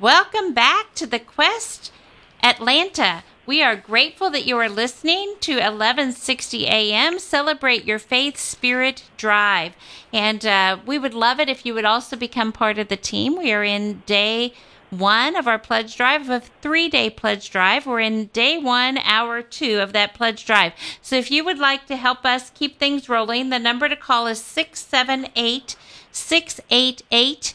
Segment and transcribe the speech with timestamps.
[0.00, 1.90] Welcome back to the Quest
[2.40, 3.24] Atlanta.
[3.46, 9.72] We are grateful that you are listening to 1160 AM Celebrate Your Faith Spirit Drive.
[10.12, 13.36] And uh, we would love it if you would also become part of the team.
[13.36, 14.52] We are in day
[14.90, 17.84] one of our pledge drive, of three day pledge drive.
[17.84, 20.74] We're in day one, hour two of that pledge drive.
[21.02, 24.28] So if you would like to help us keep things rolling, the number to call
[24.28, 25.74] is 678
[26.12, 27.54] 688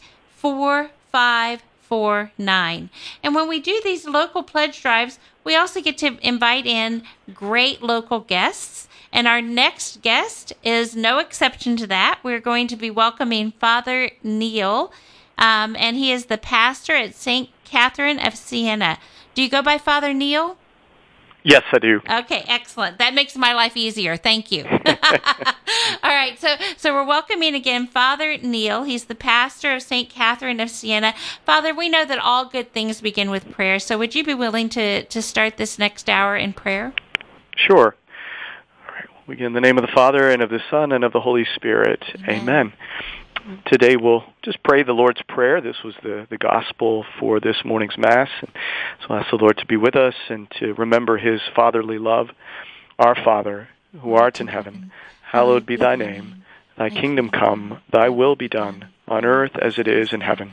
[1.88, 2.90] 4549.
[3.22, 7.02] And when we do these local pledge drives, we also get to invite in
[7.32, 8.88] great local guests.
[9.12, 12.20] And our next guest is no exception to that.
[12.22, 14.92] We're going to be welcoming Father Neil,
[15.38, 17.48] um, and he is the pastor at St.
[17.64, 18.98] Catherine of Siena.
[19.34, 20.56] Do you go by Father Neil?
[21.46, 22.00] Yes, I do.
[22.08, 22.98] Okay, excellent.
[22.98, 24.16] That makes my life easier.
[24.16, 24.64] Thank you.
[24.64, 28.84] All right, so so we're welcoming again Father Neil.
[28.84, 30.08] He's the pastor of St.
[30.08, 31.12] Catherine of Siena.
[31.44, 33.78] Father, we know that all good things begin with prayer.
[33.78, 36.94] So would you be willing to to start this next hour in prayer?
[37.56, 37.94] Sure.
[38.88, 39.04] All right.
[39.26, 41.20] We begin in the name of the Father and of the Son and of the
[41.20, 42.02] Holy Spirit.
[42.26, 42.40] Amen.
[42.40, 42.72] Amen.
[43.66, 45.60] Today we'll just pray the Lord's Prayer.
[45.60, 48.30] This was the, the gospel for this morning's Mass.
[48.40, 48.50] And
[49.02, 52.30] so I ask the Lord to be with us and to remember his fatherly love.
[52.98, 53.68] Our Father,
[54.00, 56.44] who art in heaven, hallowed be thy name.
[56.78, 60.52] Thy kingdom come, thy will be done, on earth as it is in heaven.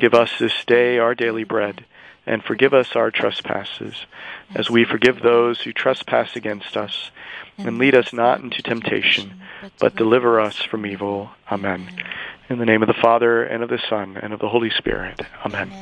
[0.00, 1.84] Give us this day our daily bread,
[2.26, 4.06] and forgive us our trespasses,
[4.56, 7.12] as we forgive those who trespass against us.
[7.58, 9.34] And lead us not into temptation,
[9.80, 11.30] but deliver us from evil.
[11.50, 11.88] Amen.
[12.48, 15.20] In the name of the Father, and of the Son, and of the Holy Spirit.
[15.44, 15.72] Amen.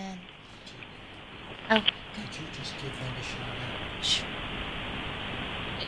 [1.70, 1.82] Oh.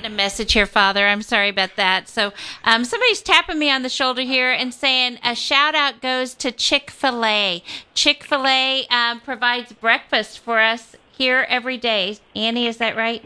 [0.04, 1.06] a message here, Father.
[1.06, 2.08] I'm sorry about that.
[2.08, 2.32] So,
[2.64, 6.50] um, somebody's tapping me on the shoulder here and saying a shout out goes to
[6.50, 7.62] Chick fil A.
[7.94, 12.18] Chick fil A um, provides breakfast for us here every day.
[12.34, 13.24] Annie, is that right?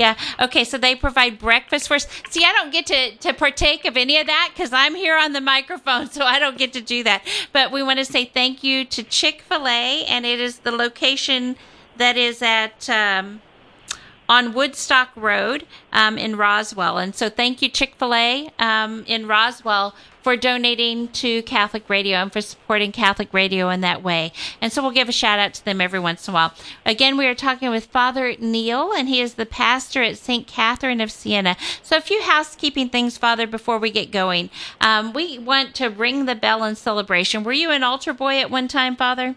[0.00, 0.16] Yeah.
[0.40, 0.64] Okay.
[0.64, 2.06] So they provide breakfast for us.
[2.30, 5.34] See, I don't get to, to partake of any of that because I'm here on
[5.34, 7.22] the microphone, so I don't get to do that.
[7.52, 10.72] But we want to say thank you to Chick fil A, and it is the
[10.72, 11.56] location
[11.98, 12.88] that is at.
[12.88, 13.42] Um,
[14.30, 16.98] on Woodstock Road um, in Roswell.
[16.98, 19.92] And so thank you, Chick fil A um, in Roswell,
[20.22, 24.32] for donating to Catholic Radio and for supporting Catholic Radio in that way.
[24.60, 26.54] And so we'll give a shout out to them every once in a while.
[26.86, 30.46] Again, we are talking with Father Neil, and he is the pastor at St.
[30.46, 31.56] Catherine of Siena.
[31.82, 34.50] So a few housekeeping things, Father, before we get going.
[34.80, 37.42] Um, we want to ring the bell in celebration.
[37.42, 39.34] Were you an altar boy at one time, Father?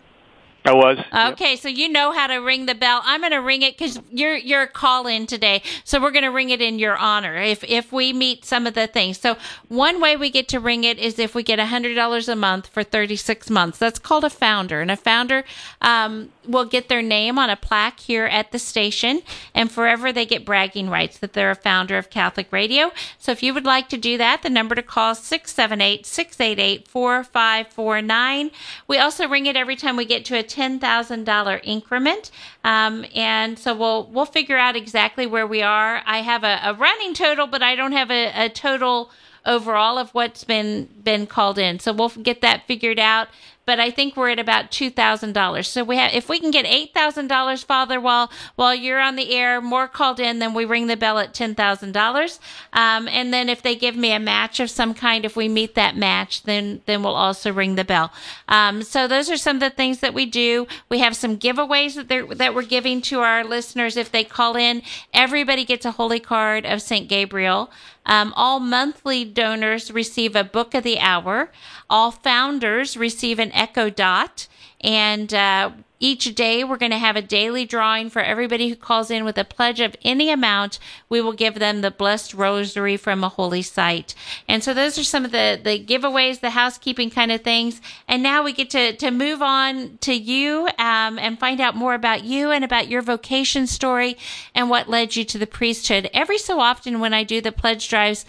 [0.65, 0.97] I was.
[1.33, 1.59] Okay, yep.
[1.59, 3.01] so you know how to ring the bell.
[3.03, 6.31] I'm going to ring it because you're you're call in today, so we're going to
[6.31, 7.35] ring it in your honor.
[7.35, 9.35] If if we meet some of the things, so
[9.67, 12.35] one way we get to ring it is if we get a hundred dollars a
[12.35, 13.77] month for 36 months.
[13.77, 15.43] That's called a founder, and a founder
[15.81, 19.21] um, will get their name on a plaque here at the station,
[19.53, 22.91] and forever they get bragging rights that they're a founder of Catholic Radio.
[23.17, 26.87] So if you would like to do that, the number to call is 678 688
[26.87, 28.51] 4549.
[28.87, 32.31] We also ring it every time we get to a ten thousand dollar increment,
[32.63, 36.01] um, and so we'll we'll figure out exactly where we are.
[36.05, 39.09] I have a, a running total, but I don't have a, a total
[39.45, 41.79] overall of what's been been called in.
[41.79, 43.27] So we'll get that figured out
[43.65, 45.67] but I think we're at about two thousand dollars.
[45.67, 49.15] So we have, if we can get eight thousand dollars, Father, while while you're on
[49.15, 52.39] the air, more called in, then we ring the bell at ten thousand um, dollars.
[52.73, 55.95] And then if they give me a match of some kind, if we meet that
[55.95, 58.11] match, then then we'll also ring the bell.
[58.47, 60.67] Um, so those are some of the things that we do.
[60.89, 64.55] We have some giveaways that they're, that we're giving to our listeners if they call
[64.57, 64.81] in.
[65.13, 67.71] Everybody gets a holy card of Saint Gabriel.
[68.05, 71.49] Um, all monthly donors receive a book of the hour.
[71.89, 74.47] All founders receive an Echo Dot.
[74.81, 75.71] And uh,
[76.03, 79.37] each day we're going to have a daily drawing for everybody who calls in with
[79.37, 80.77] a pledge of any amount.
[81.07, 84.13] We will give them the blessed rosary from a holy site.
[84.45, 87.79] And so those are some of the, the giveaways, the housekeeping kind of things.
[88.05, 91.93] And now we get to, to move on to you um, and find out more
[91.93, 94.17] about you and about your vocation story
[94.53, 96.09] and what led you to the priesthood.
[96.13, 98.25] Every so often when I do the pledge drives,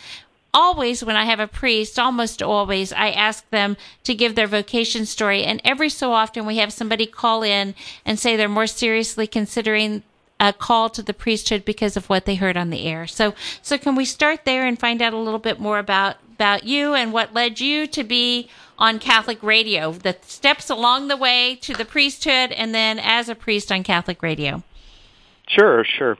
[0.55, 5.05] always when I have a priest, almost always, I ask them to give their vocation
[5.05, 5.43] story.
[5.45, 7.75] And every so often we have somebody call in
[8.07, 10.05] and say they're more seriously considering
[10.41, 13.07] a call to the priesthood because of what they heard on the air.
[13.07, 16.65] So, so can we start there and find out a little bit more about, about
[16.65, 18.49] you and what led you to be
[18.79, 23.35] on Catholic radio, the steps along the way to the priesthood and then as a
[23.35, 24.63] priest on Catholic radio?
[25.49, 26.19] Sure, sure.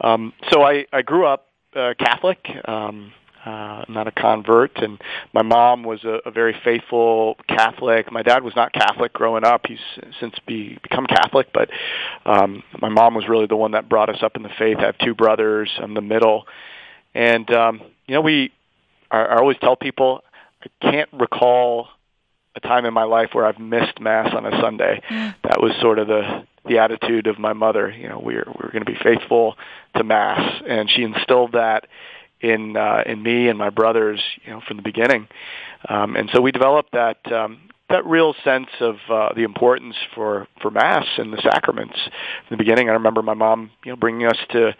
[0.00, 2.46] Um, so I, I grew up uh, Catholic.
[2.66, 3.12] Um,
[3.48, 5.00] uh, I'm not a convert, and
[5.32, 8.12] my mom was a, a very faithful Catholic.
[8.12, 9.78] My dad was not Catholic growing up; he's
[10.20, 11.48] since be, become Catholic.
[11.54, 11.70] But
[12.26, 14.76] um, my mom was really the one that brought us up in the faith.
[14.78, 15.70] I have two brothers.
[15.82, 16.46] I'm the middle,
[17.14, 18.52] and um, you know, we.
[19.10, 20.22] I, I always tell people
[20.62, 21.88] I can't recall
[22.54, 25.00] a time in my life where I've missed mass on a Sunday.
[25.08, 25.34] Mm.
[25.44, 27.90] That was sort of the the attitude of my mother.
[27.90, 29.56] You know, we we're we we're going to be faithful
[29.96, 31.86] to mass, and she instilled that
[32.40, 35.28] in uh, in me and my brothers, you know, from the beginning.
[35.88, 40.46] Um, and so we developed that um, that real sense of uh, the importance for
[40.60, 41.98] for mass and the sacraments.
[42.46, 44.74] From the beginning, I remember my mom, you know, bringing us to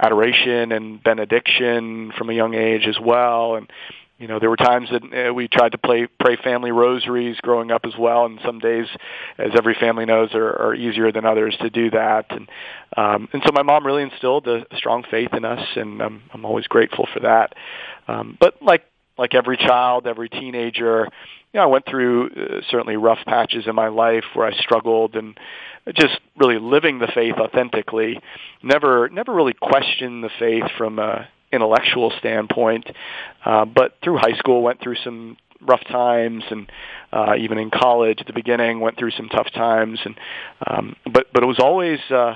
[0.00, 3.70] adoration and benediction from a young age as well, and
[4.18, 7.70] you know, there were times that uh, we tried to play, pray family rosaries growing
[7.70, 8.86] up as well, and some days,
[9.36, 12.26] as every family knows, are, are easier than others to do that.
[12.30, 12.48] And
[12.96, 16.46] um, and so my mom really instilled a strong faith in us, and um, I'm
[16.46, 17.54] always grateful for that.
[18.08, 18.84] Um, but like
[19.18, 21.08] like every child, every teenager,
[21.52, 25.14] you know, I went through uh, certainly rough patches in my life where I struggled
[25.14, 25.38] and
[25.94, 28.18] just really living the faith authentically.
[28.62, 32.88] Never never really questioned the faith from a intellectual standpoint.
[33.44, 36.70] Uh, but through high school, went through some rough times, and
[37.12, 39.98] uh, even in college at the beginning, went through some tough times.
[40.04, 40.16] And
[40.66, 42.34] um, but but it was always uh,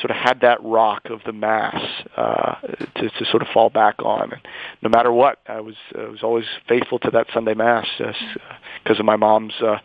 [0.00, 1.80] sort of had that rock of the mass
[2.16, 2.54] uh,
[2.96, 4.32] to, to sort of fall back on.
[4.32, 4.40] And
[4.82, 9.00] no matter what, I was I was always faithful to that Sunday mass because uh,
[9.00, 9.78] of my mom's uh,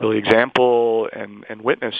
[0.00, 1.94] really example and and witness.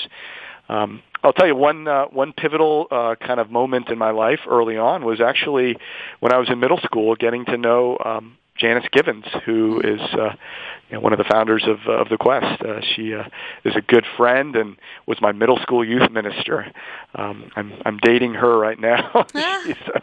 [0.69, 4.41] Um, I'll tell you one uh, one pivotal uh, kind of moment in my life
[4.49, 5.77] early on was actually
[6.21, 10.35] when I was in middle school, getting to know um, Janice Givens, who is uh,
[10.89, 12.63] you know, one of the founders of, uh, of the Quest.
[12.63, 13.25] Uh, she uh,
[13.65, 14.77] is a good friend and
[15.07, 16.71] was my middle school youth minister.
[17.15, 19.27] Um, I'm I'm dating her right now.
[19.65, 20.01] she's uh,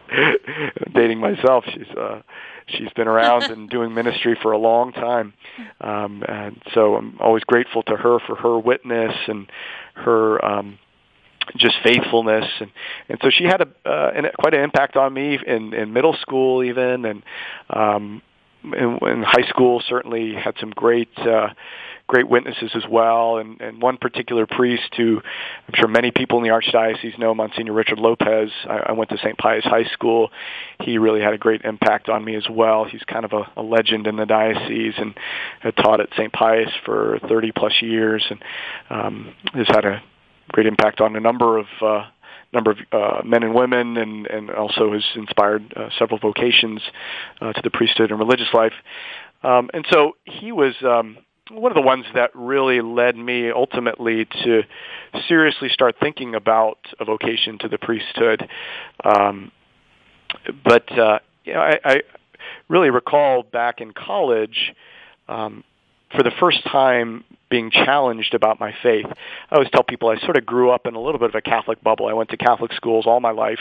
[0.94, 1.66] dating myself.
[1.72, 2.22] She's uh,
[2.68, 5.34] she's been around and doing ministry for a long time,
[5.82, 9.52] um, and so I'm always grateful to her for her witness and
[9.96, 10.80] her um,
[11.56, 12.46] just faithfulness.
[12.60, 12.72] And
[13.10, 16.16] and so she had a uh, an, quite an impact on me in in middle
[16.22, 17.06] school even.
[17.06, 17.24] And
[17.70, 18.22] um
[18.64, 21.50] in, in high school certainly had some great uh
[22.12, 25.22] great witnesses as well and and one particular priest who
[25.68, 29.18] I'm sure many people in the archdiocese know Monsignor Richard Lopez I, I went to
[29.18, 29.38] St.
[29.38, 30.30] Pius High School
[30.82, 33.64] he really had a great impact on me as well he's kind of a, a
[33.64, 35.18] legend in the diocese and
[35.62, 36.34] had taught at St.
[36.34, 38.44] Pius for 30 plus years and
[38.90, 40.04] um has had a
[40.52, 42.08] great impact on a number of uh,
[42.54, 46.82] number of uh, men and women, and and also has inspired uh, several vocations
[47.40, 48.74] uh, to the priesthood and religious life.
[49.44, 51.18] Um, and so he was um,
[51.54, 54.64] one of the ones that really led me ultimately to
[55.28, 58.48] seriously start thinking about a vocation to the priesthood.
[59.04, 59.52] Um,
[60.64, 62.02] but uh, you know, I, I
[62.68, 64.74] really recall back in college.
[65.28, 65.64] Um,
[66.16, 69.06] for the first time being challenged about my faith.
[69.06, 71.42] I always tell people I sort of grew up in a little bit of a
[71.42, 72.08] Catholic bubble.
[72.08, 73.60] I went to Catholic schools all my life,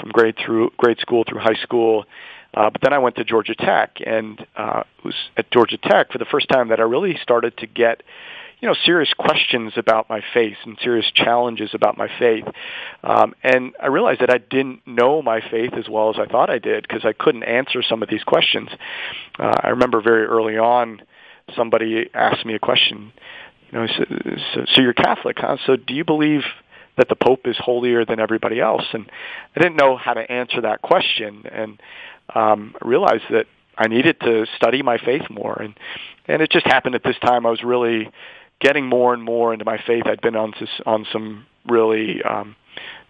[0.00, 2.06] from grade through grade school through high school.
[2.54, 6.10] Uh, but then I went to Georgia Tech, and uh, it was at Georgia Tech
[6.10, 8.02] for the first time that I really started to get,
[8.60, 12.46] you know, serious questions about my faith and serious challenges about my faith.
[13.04, 16.48] Um, and I realized that I didn't know my faith as well as I thought
[16.48, 18.70] I did because I couldn't answer some of these questions.
[19.38, 21.02] Uh, I remember very early on
[21.56, 23.12] somebody asked me a question.
[23.70, 24.04] You know, so,
[24.54, 25.56] so, so you're Catholic, huh?
[25.66, 26.42] So do you believe
[26.96, 28.84] that the Pope is holier than everybody else?
[28.92, 29.10] And
[29.54, 31.80] I didn't know how to answer that question, and
[32.34, 33.46] um, realized that
[33.76, 35.60] I needed to study my faith more.
[35.60, 35.74] And
[36.26, 37.46] and it just happened at this time.
[37.46, 38.10] I was really
[38.60, 40.04] getting more and more into my faith.
[40.06, 40.54] I'd been on
[40.86, 42.56] on some really um,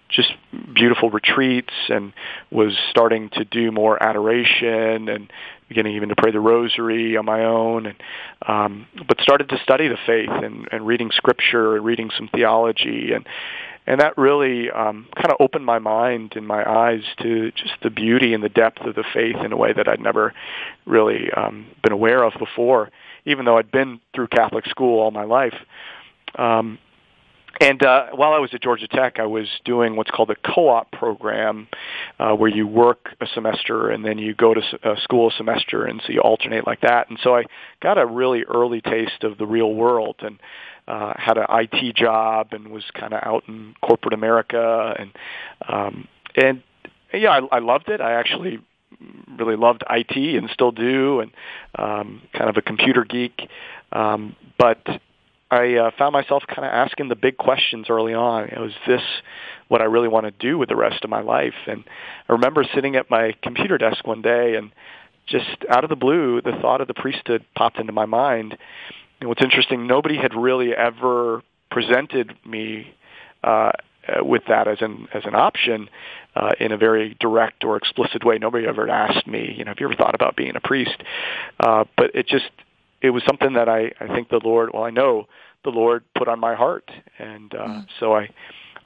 [0.08, 0.32] just
[0.74, 2.12] beautiful retreats and
[2.50, 5.30] was starting to do more adoration and
[5.68, 7.96] beginning even to pray the rosary on my own and
[8.46, 13.12] um but started to study the faith and and reading scripture and reading some theology
[13.12, 13.26] and
[13.86, 17.90] and that really um kind of opened my mind and my eyes to just the
[17.90, 20.34] beauty and the depth of the faith in a way that I'd never
[20.86, 22.90] really um been aware of before.
[23.24, 25.54] Even though I'd been through Catholic school all my life
[26.36, 26.78] um
[27.60, 30.92] and uh, while I was at Georgia Tech, I was doing what's called a co-op
[30.92, 31.68] program,
[32.18, 35.84] uh, where you work a semester and then you go to a school a semester,
[35.84, 37.10] and so you alternate like that.
[37.10, 37.44] And so I
[37.80, 40.38] got a really early taste of the real world, and
[40.86, 45.10] uh, had an IT job, and was kind of out in corporate America, and
[45.68, 46.62] um, and
[47.12, 48.00] yeah, I, I loved it.
[48.00, 48.60] I actually
[49.38, 51.30] really loved IT and still do, and
[51.76, 53.48] um, kind of a computer geek.
[53.92, 54.78] Um, but
[55.50, 58.48] I uh, found myself kind of asking the big questions early on.
[58.48, 59.02] You know, is this
[59.68, 61.54] what I really want to do with the rest of my life?
[61.66, 61.84] And
[62.28, 64.70] I remember sitting at my computer desk one day and
[65.26, 68.56] just out of the blue, the thought of the priesthood popped into my mind.
[69.20, 72.94] And what's interesting, nobody had really ever presented me
[73.42, 73.72] uh,
[74.20, 75.88] with that as an as an option
[76.34, 78.38] uh, in a very direct or explicit way.
[78.38, 81.02] Nobody ever asked me, you know, have you ever thought about being a priest?
[81.60, 82.50] Uh, but it just
[83.00, 85.26] it was something that I I think the Lord, well, I know
[85.64, 87.86] the Lord put on my heart, and uh, mm.
[88.00, 88.28] so I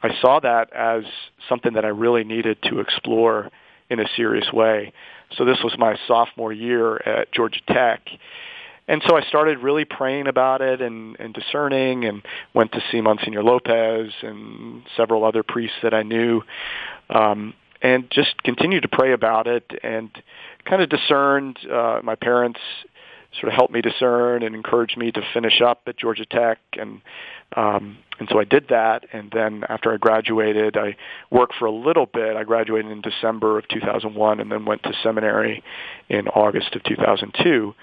[0.02, 1.04] I saw that as
[1.48, 3.50] something that I really needed to explore
[3.88, 4.92] in a serious way.
[5.36, 8.00] So this was my sophomore year at Georgia Tech.
[8.88, 13.00] And so I started really praying about it and, and discerning and went to see
[13.00, 16.42] Monsignor Lopez and several other priests that I knew
[17.08, 20.10] um, and just continued to pray about it and
[20.64, 21.58] kind of discerned.
[21.70, 22.60] Uh, my parents
[23.40, 27.00] sort of helped me discern and encouraged me to finish up at Georgia Tech and
[27.56, 30.96] um, and so I did that and then after I graduated I
[31.30, 32.36] worked for a little bit.
[32.36, 35.62] I graduated in December of 2001 and then went to seminary
[36.08, 37.74] in August of 2002.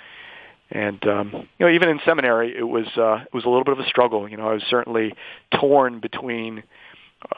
[0.72, 3.74] And um, you know, even in seminary, it was uh, it was a little bit
[3.74, 4.30] of a struggle.
[4.30, 5.16] You know, I was certainly
[5.60, 6.64] torn between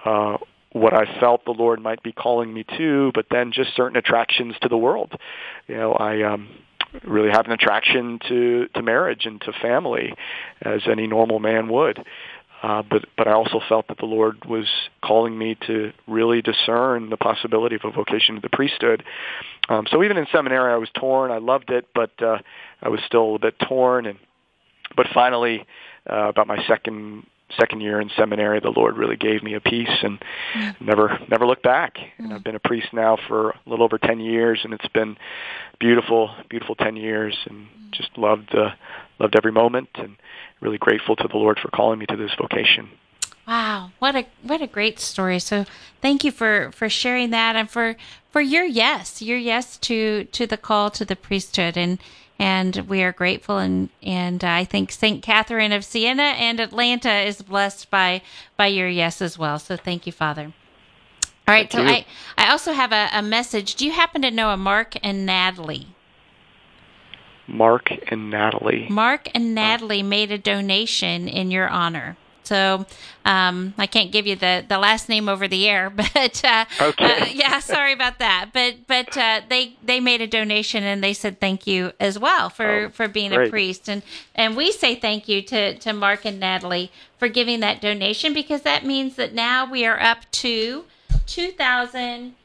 [0.06, 0.38] uh,
[0.74, 4.56] what I felt the Lord might be calling me to, but then just certain attractions
[4.62, 5.14] to the world.
[5.68, 6.50] You know, I um,
[7.04, 10.14] really have an attraction to to marriage and to family,
[10.62, 12.04] as any normal man would.
[12.64, 14.68] Uh, but but I also felt that the Lord was
[15.04, 19.04] calling me to really discern the possibility of a vocation to the priesthood.
[19.68, 21.32] Um, so even in seminary, I was torn.
[21.32, 22.38] I loved it, but uh,
[22.82, 24.06] I was still a bit torn.
[24.06, 24.20] And
[24.96, 25.66] but finally,
[26.08, 27.26] uh, about my second
[27.60, 30.20] second year in seminary, the Lord really gave me a peace and
[30.54, 30.82] mm.
[30.82, 31.98] never never looked back.
[31.98, 32.26] Mm.
[32.26, 35.18] And I've been a priest now for a little over ten years, and it's been
[35.80, 37.92] beautiful, beautiful ten years, and mm.
[37.92, 38.72] just loved uh,
[39.20, 40.16] loved every moment, and
[40.60, 42.90] really grateful to the Lord for calling me to this vocation.
[43.48, 45.40] Wow, what a what a great story.
[45.40, 45.66] So
[46.02, 47.96] thank you for for sharing that and for
[48.30, 52.00] for your yes, your yes to to the call to the priesthood and
[52.42, 55.22] and we are grateful and and I think St.
[55.22, 58.24] Catherine of Siena and Atlanta is blessed by
[58.58, 59.60] by your yes as well.
[59.60, 60.52] So thank you, Father.
[61.48, 62.00] All right, thank so you.
[62.00, 62.06] I
[62.38, 63.76] I also have a, a message.
[63.76, 65.90] Do you happen to know a Mark and Natalie?
[67.48, 68.88] Mark and Natalie.
[68.90, 72.18] Mark and Natalie made a donation in your honor.
[72.44, 72.86] So
[73.26, 77.22] um, I can't give you the, the last name over the air, but uh, okay.
[77.22, 78.50] uh, yeah, sorry about that.
[78.54, 82.50] But but uh, they they made a donation and they said thank you as well
[82.50, 83.48] for, oh, for being great.
[83.48, 84.02] a priest and
[84.36, 88.62] and we say thank you to to Mark and Natalie for giving that donation because
[88.64, 90.86] that means that now we are up to
[91.26, 92.36] two thousand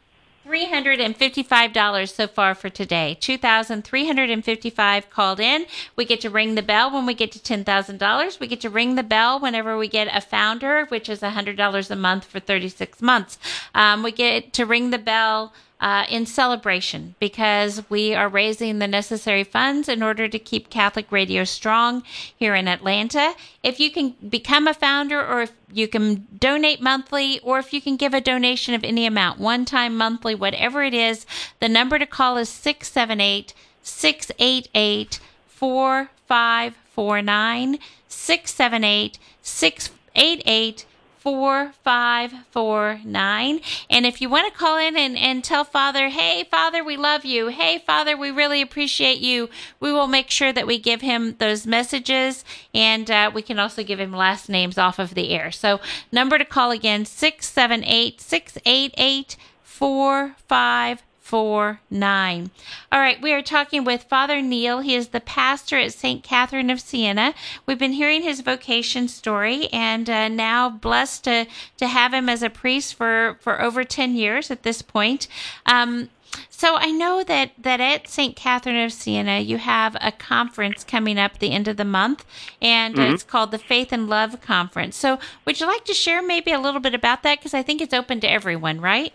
[0.47, 3.17] $355 so far for today.
[3.21, 5.67] 2,355 called in.
[5.97, 8.41] We get to ring the bell when we get to $10,000.
[8.41, 11.97] We get to ring the bell whenever we get a founder, which is $100 a
[11.97, 13.39] month for 36 months.
[13.75, 18.89] Um, we get to ring the bell uh, in celebration because we are raising the
[18.89, 22.03] necessary funds in order to keep Catholic radio strong
[22.35, 23.35] here in Atlanta.
[23.63, 27.83] If you can become a founder or if you can donate monthly or if you
[27.83, 31.27] can give a donation of any amount, one time, monthly, whatever it is,
[31.61, 33.53] the number to call is 678
[33.83, 37.79] 688 4549.
[38.09, 40.87] 678 688
[41.27, 43.61] 4549.
[43.91, 47.25] And if you want to call in and, and tell Father, hey, Father, we love
[47.25, 47.49] you.
[47.49, 51.67] Hey, Father, we really appreciate you, we will make sure that we give him those
[51.67, 55.51] messages and uh, we can also give him last names off of the air.
[55.51, 55.81] So,
[56.13, 62.49] number to call again 678 688 4549 four nine.
[62.93, 64.79] All right, we are talking with Father Neil.
[64.79, 66.23] He is the pastor at St.
[66.23, 67.35] Catherine of Siena.
[67.67, 71.47] We've been hearing his vocation story, and uh, now blessed to
[71.79, 75.27] to have him as a priest for for over ten years at this point.
[75.67, 76.11] Um,
[76.49, 78.37] so I know that that at St.
[78.37, 82.25] Catherine of Siena you have a conference coming up the end of the month,
[82.63, 83.15] and mm-hmm.
[83.15, 84.95] it's called the Faith and Love Conference.
[84.95, 87.81] So would you like to share maybe a little bit about that because I think
[87.81, 89.13] it's open to everyone, right?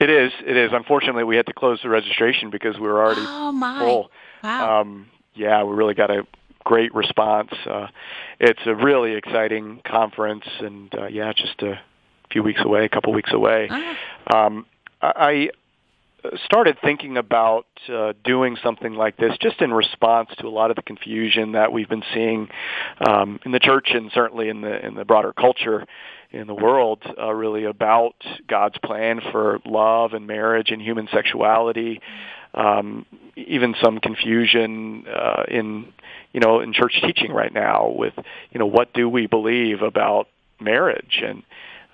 [0.00, 0.32] It is.
[0.46, 0.70] It is.
[0.72, 3.78] Unfortunately, we had to close the registration because we were already oh, my.
[3.78, 4.10] full.
[4.42, 4.80] Wow.
[4.80, 6.26] Um, yeah, we really got a
[6.64, 7.52] great response.
[7.68, 7.88] Uh,
[8.40, 11.80] it's a really exciting conference, and uh, yeah, just a
[12.30, 13.68] few weeks away, a couple weeks away.
[13.70, 14.36] Oh.
[14.36, 14.66] Um,
[15.02, 15.50] I
[16.44, 20.76] started thinking about uh, doing something like this just in response to a lot of
[20.76, 22.48] the confusion that we've been seeing
[23.06, 25.86] um, in the church and certainly in the in the broader culture
[26.30, 28.14] in the world uh, really about
[28.48, 32.00] God's plan for love and marriage and human sexuality.
[32.54, 33.04] Um,
[33.36, 35.92] even some confusion uh, in
[36.32, 38.14] you know in church teaching right now with
[38.52, 40.28] you know what do we believe about
[40.60, 41.42] marriage and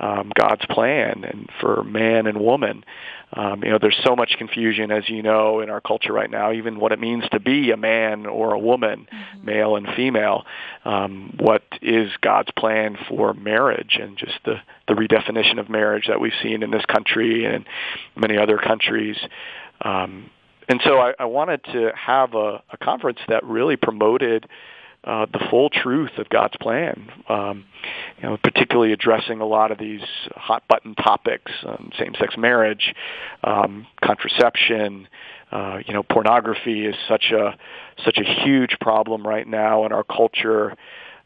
[0.01, 2.85] um, God's plan and for man and woman.
[3.33, 6.53] Um, you know, there's so much confusion, as you know, in our culture right now,
[6.53, 9.45] even what it means to be a man or a woman, mm-hmm.
[9.47, 10.47] male and female.
[10.85, 14.57] Um, what is God's plan for marriage and just the,
[14.89, 17.65] the redefinition of marriage that we've seen in this country and
[18.17, 19.17] many other countries.
[19.83, 20.31] Um,
[20.69, 24.49] and so I, I wanted to have a, a conference that really promoted
[25.05, 27.11] uh, the full truth of God's plan.
[27.29, 27.65] Um,
[28.19, 30.03] you know, particularly addressing a lot of these
[30.35, 32.95] hot button topics: um, same-sex marriage,
[33.45, 35.09] um, contraception.
[35.51, 37.57] Uh, you know, pornography is such a
[38.05, 40.77] such a huge problem right now in our culture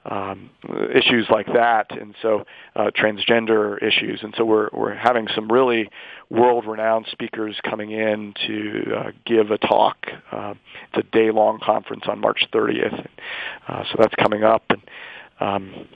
[0.04, 0.50] um,
[0.94, 2.44] issues like that, and so
[2.76, 5.88] uh, transgender issues, and so we're we're having some really
[6.30, 10.06] world-renowned speakers coming in to uh, give a talk.
[10.30, 10.54] Uh,
[10.92, 13.06] it's a day-long conference on March 30th,
[13.68, 14.82] uh, so that's coming up, and
[15.40, 15.88] um,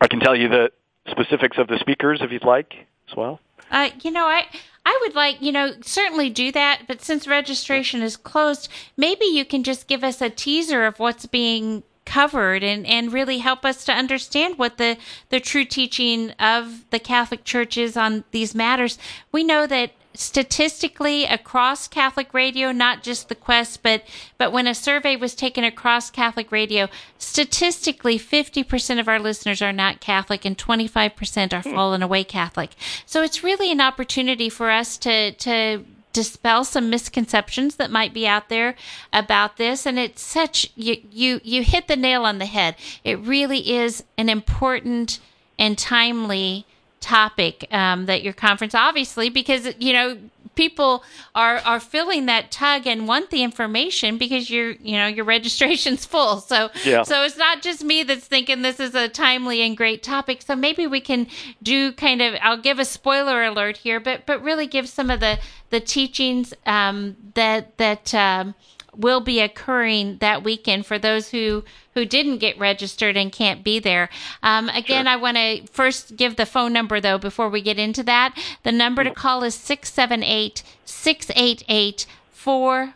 [0.00, 0.70] I can tell you the
[1.10, 2.72] specifics of the speakers if you'd like
[3.10, 3.40] as well.
[3.70, 4.44] Uh, you know, I
[4.84, 9.44] I would like, you know, certainly do that, but since registration is closed, maybe you
[9.44, 13.84] can just give us a teaser of what's being covered and, and really help us
[13.84, 14.96] to understand what the,
[15.28, 18.98] the true teaching of the Catholic Church is on these matters.
[19.32, 24.02] We know that statistically across Catholic radio, not just the Quest, but
[24.38, 29.72] but when a survey was taken across Catholic radio, statistically 50% of our listeners are
[29.72, 31.74] not Catholic and 25% are hmm.
[31.74, 32.70] fallen away Catholic.
[33.04, 35.84] So it's really an opportunity for us to to
[36.16, 38.74] dispel some misconceptions that might be out there
[39.12, 39.84] about this.
[39.84, 42.74] And it's such you you you hit the nail on the head.
[43.04, 45.20] It really is an important
[45.58, 46.64] and timely
[47.06, 50.18] topic um, that your conference obviously because you know
[50.56, 55.24] people are are feeling that tug and want the information because your you know your
[55.24, 56.40] registration's full.
[56.40, 57.02] So yeah.
[57.04, 60.42] so it's not just me that's thinking this is a timely and great topic.
[60.42, 61.28] So maybe we can
[61.62, 65.20] do kind of I'll give a spoiler alert here, but but really give some of
[65.20, 65.38] the
[65.70, 68.54] the teachings um, that that um,
[68.96, 73.78] will be occurring that weekend for those who who didn't get registered and can't be
[73.78, 74.10] there.
[74.42, 75.12] Um, again, sure.
[75.12, 78.36] I want to first give the phone number though before we get into that.
[78.64, 82.94] The number to call is 678 688 four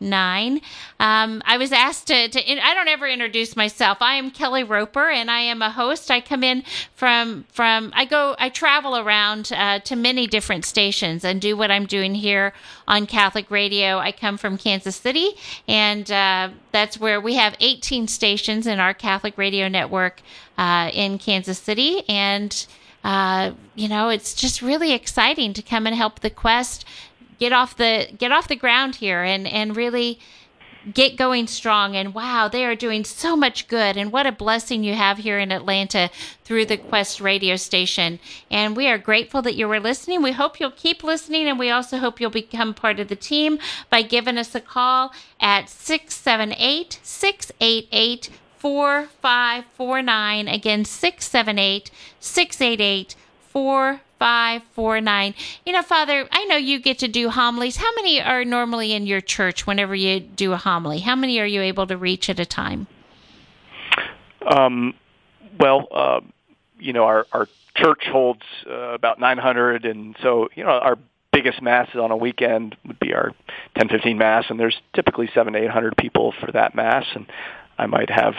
[0.00, 0.60] nine.
[1.00, 3.98] Um, I was asked to, to I don't ever introduce myself.
[4.00, 6.10] I am Kelly Roper, and I am a host.
[6.10, 6.62] I come in
[6.94, 11.70] from from I go I travel around uh, to many different stations and do what
[11.70, 12.52] I'm doing here
[12.86, 13.98] on Catholic Radio.
[13.98, 15.30] I come from Kansas City,
[15.66, 20.22] and uh, that's where we have 18 stations in our Catholic Radio network
[20.58, 22.66] uh, in Kansas City, and.
[23.04, 26.84] Uh, you know, it's just really exciting to come and help the quest
[27.42, 30.16] get off the get off the ground here and and really
[30.94, 31.96] get going strong.
[31.96, 33.96] And wow they are doing so much good.
[33.96, 36.08] And what a blessing you have here in atlanta
[36.44, 38.20] through the quest radio station.
[38.48, 40.22] And we are grateful that you were listening.
[40.22, 43.58] We hope you'll keep listening and we also hope you'll become part of the team
[43.90, 53.16] by giving us a call at 678 688 4549 again 678 688
[53.52, 55.34] 4549.
[55.66, 57.76] You know, Father, I know you get to do homilies.
[57.76, 61.00] How many are normally in your church whenever you do a homily?
[61.00, 62.86] How many are you able to reach at a time?
[64.46, 64.94] Um,
[65.58, 66.20] well, uh,
[66.78, 70.98] you know, our, our church holds uh, about 900, and so, you know, our
[71.32, 73.28] biggest mass on a weekend would be our
[73.76, 77.26] 1015 mass, and there's typically seven to 800 people for that mass, and
[77.78, 78.34] I might have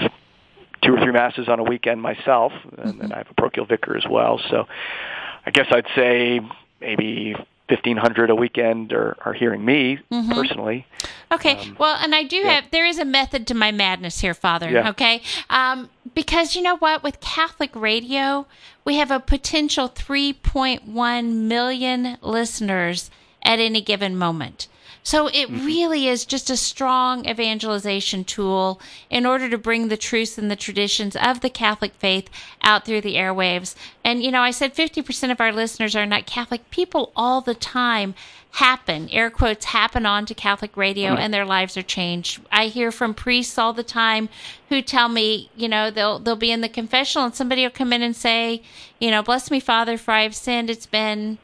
[0.83, 3.13] two or three masses on a weekend myself, and then mm-hmm.
[3.13, 4.39] I have a parochial vicar as well.
[4.49, 4.65] So
[5.45, 6.39] I guess I'd say
[6.81, 7.35] maybe
[7.69, 10.31] 1500 a weekend are, are hearing me mm-hmm.
[10.33, 10.85] personally
[11.31, 12.51] okay um, well and i do yeah.
[12.51, 14.89] have there is a method to my madness here father yeah.
[14.89, 18.45] okay um, because you know what with catholic radio
[18.83, 23.09] we have a potential 3.1 million listeners
[23.43, 24.67] at any given moment
[25.03, 25.65] so it mm-hmm.
[25.65, 30.55] really is just a strong evangelization tool in order to bring the truths and the
[30.55, 32.29] traditions of the Catholic faith
[32.63, 33.75] out through the airwaves.
[34.03, 36.69] And, you know, I said 50% of our listeners are not Catholic.
[36.71, 38.15] People all the time
[38.51, 41.19] happen, air quotes, happen onto Catholic radio mm-hmm.
[41.19, 42.39] and their lives are changed.
[42.49, 44.29] I hear from priests all the time
[44.69, 47.91] who tell me, you know, they'll they'll be in the confessional and somebody will come
[47.91, 48.61] in and say,
[48.99, 50.69] you know, bless me, Father, for I've sinned.
[50.69, 51.39] It's been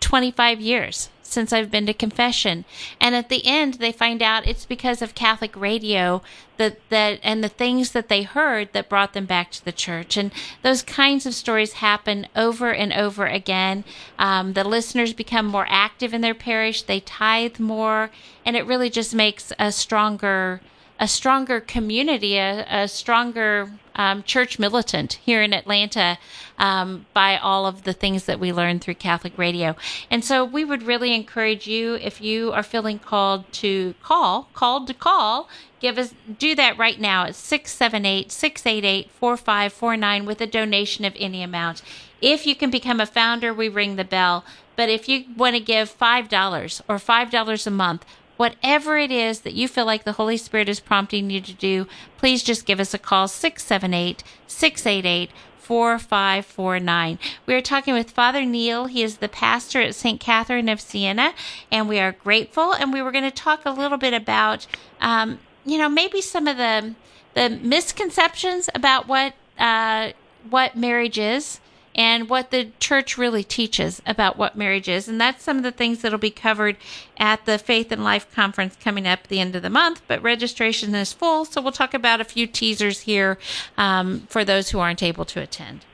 [0.00, 2.64] 25 years since I've been to confession.
[3.00, 6.22] And at the end, they find out it's because of Catholic radio
[6.58, 10.16] that, that and the things that they heard that brought them back to the church.
[10.16, 10.30] And
[10.62, 13.84] those kinds of stories happen over and over again.
[14.18, 18.10] Um, the listeners become more active in their parish, they tithe more,
[18.44, 20.60] and it really just makes a stronger
[21.00, 26.16] a stronger community, a, a stronger um, church militant here in Atlanta
[26.58, 29.74] um, by all of the things that we learn through Catholic radio.
[30.10, 34.86] And so we would really encourage you if you are feeling called to call, called
[34.86, 35.48] to call,
[35.80, 41.82] give us do that right now at 678-688-4549 with a donation of any amount.
[42.20, 44.44] If you can become a founder, we ring the bell.
[44.76, 48.06] But if you want to give $5 or $5 a month,
[48.42, 51.86] whatever it is that you feel like the Holy Spirit is prompting you to do,
[52.18, 57.20] please just give us a call 678 688 4549.
[57.46, 58.86] We are talking with Father Neil.
[58.86, 60.18] He is the pastor at St.
[60.18, 61.34] Catherine of Siena,
[61.70, 62.72] and we are grateful.
[62.72, 64.66] And we were going to talk a little bit about,
[65.00, 66.96] um, you know, maybe some of the
[67.34, 70.10] the misconceptions about what uh,
[70.50, 71.60] what marriage is
[71.94, 75.08] and what the church really teaches about what marriage is.
[75.08, 76.76] And that's some of the things that'll be covered
[77.18, 80.02] at the Faith and Life Conference coming up at the end of the month.
[80.08, 83.38] But registration is full, so we'll talk about a few teasers here
[83.76, 85.84] um, for those who aren't able to attend.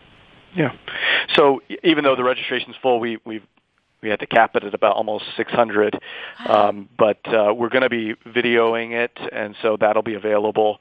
[0.55, 0.73] Yeah.
[1.35, 3.43] So even though the registration is full, we we
[4.01, 5.99] we had to cap it at about almost 600.
[6.47, 10.79] Um, but uh, we're going to be videoing it, and so that'll be available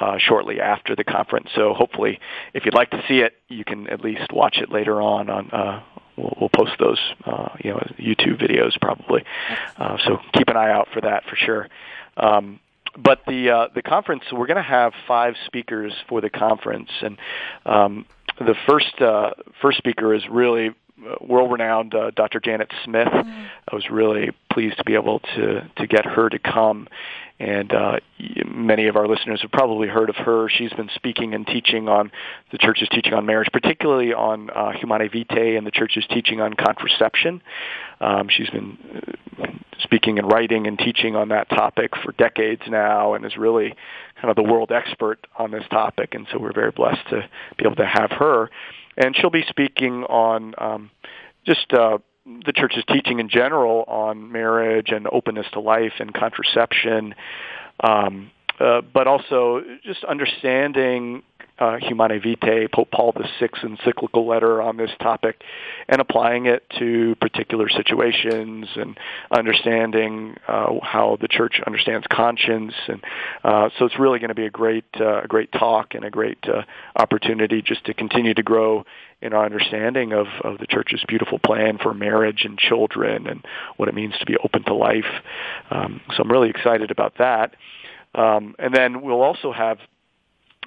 [0.00, 1.48] uh, shortly after the conference.
[1.54, 2.18] So hopefully,
[2.54, 5.30] if you'd like to see it, you can at least watch it later on.
[5.30, 5.82] On uh,
[6.16, 9.24] we'll, we'll post those, uh, you know, YouTube videos probably.
[9.76, 11.68] Uh, so keep an eye out for that for sure.
[12.16, 12.60] Um,
[12.96, 17.18] but the uh, the conference, we're going to have five speakers for the conference, and
[17.66, 18.06] um,
[18.38, 19.30] the first uh,
[19.60, 20.70] first speaker is really
[21.20, 22.40] world-renowned uh, Dr.
[22.40, 23.08] Janet Smith.
[23.08, 23.48] Mm.
[23.70, 26.88] I was really pleased to be able to to get her to come
[27.38, 27.96] and uh,
[28.46, 30.48] many of our listeners have probably heard of her.
[30.48, 32.10] She's been speaking and teaching on
[32.50, 36.54] the church's teaching on marriage, particularly on uh, Humanae Vitae and the church's teaching on
[36.54, 37.42] contraception.
[38.00, 38.78] Um, she's been
[39.38, 39.46] uh,
[39.80, 43.74] speaking and writing and teaching on that topic for decades now, and is really
[44.20, 46.14] kind of the world expert on this topic.
[46.14, 47.28] And so we're very blessed to
[47.58, 48.50] be able to have her.
[48.96, 50.90] And she'll be speaking on um,
[51.44, 57.14] just uh, the church's teaching in general on marriage and openness to life and contraception,
[57.80, 58.30] um,
[58.60, 61.22] uh, but also just understanding
[61.58, 65.40] uh, Humanae Vitae, Pope Paul VI's encyclical letter on this topic,
[65.88, 68.98] and applying it to particular situations and
[69.30, 72.74] understanding uh, how the church understands conscience.
[72.88, 73.02] And
[73.42, 76.10] uh, so it's really going to be a great, uh, a great talk and a
[76.10, 76.62] great uh,
[76.94, 78.84] opportunity just to continue to grow
[79.22, 83.46] in our understanding of, of the church's beautiful plan for marriage and children and
[83.78, 85.06] what it means to be open to life.
[85.70, 87.54] Um, so I'm really excited about that.
[88.16, 89.78] Um, and then we'll also have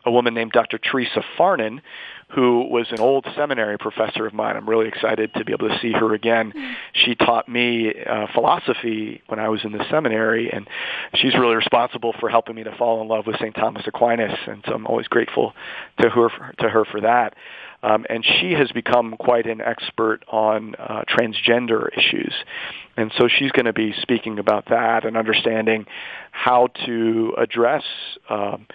[0.10, 0.80] a woman named Dr.
[0.80, 1.82] Teresa Farnan,
[2.30, 4.56] who was an old seminary professor of mine.
[4.58, 6.52] I'm really excited to be able to see her again.
[6.94, 10.68] She taught me uh, philosophy when I was in the seminary, and
[11.14, 13.56] she's really responsible for helping me to fall in love with St.
[13.56, 15.54] Thomas Aquinas, and so I'm always grateful
[16.02, 17.36] to her for, to her for that.
[17.82, 22.34] Um, and she has become quite an expert on uh, transgender issues.
[22.98, 25.86] And so she's going to be speaking about that and understanding
[26.32, 27.84] how to address
[28.30, 28.68] um,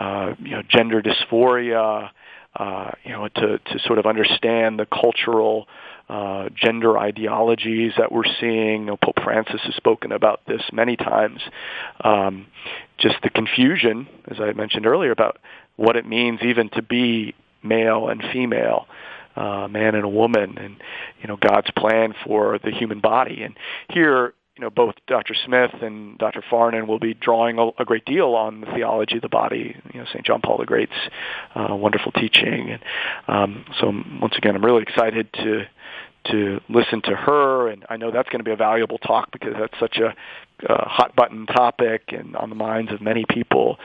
[0.00, 2.08] uh, you know, gender dysphoria,
[2.56, 5.68] uh, you know, to, to sort of understand the cultural
[6.08, 8.80] uh, gender ideologies that we're seeing.
[8.80, 11.40] You know, Pope Francis has spoken about this many times.
[12.02, 12.46] Um,
[12.98, 15.38] just the confusion, as I mentioned earlier, about
[15.76, 18.86] what it means even to be male and female,
[19.36, 20.76] uh, man and a woman, and
[21.20, 23.42] you know God's plan for the human body.
[23.42, 23.54] And
[23.90, 25.34] here, you know, both Dr.
[25.46, 26.42] Smith and Dr.
[26.42, 29.74] Farnan will be drawing a, a great deal on the theology of the body.
[29.94, 30.22] You know, St.
[30.22, 30.92] John Paul the Great's
[31.54, 32.82] uh, wonderful teaching, and
[33.26, 35.62] um, so once again, I'm really excited to
[36.24, 39.54] to listen to her, and I know that's going to be a valuable talk because
[39.58, 40.14] that's such a
[40.68, 43.78] uh, hot button topic and on the minds of many people.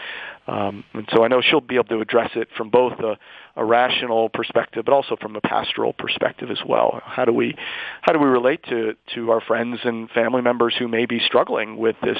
[0.47, 3.17] Um, and so I know she'll be able to address it from both a,
[3.55, 7.01] a rational perspective, but also from a pastoral perspective as well.
[7.03, 7.55] How do we,
[8.01, 11.77] how do we relate to to our friends and family members who may be struggling
[11.77, 12.19] with this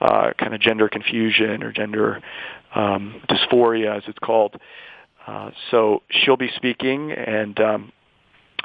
[0.00, 2.22] uh, kind of gender confusion or gender
[2.74, 4.60] um, dysphoria, as it's called?
[5.26, 7.92] Uh, so she'll be speaking, and um,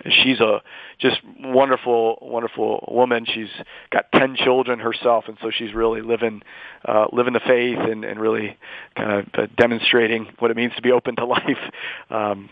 [0.09, 0.61] she's a
[0.99, 3.25] just wonderful, wonderful woman.
[3.25, 3.49] She's
[3.91, 6.41] got ten children herself, and so she's really living,
[6.85, 8.57] uh, living the faith and, and really
[8.95, 11.71] kind of uh, demonstrating what it means to be open to life.
[12.09, 12.49] Um,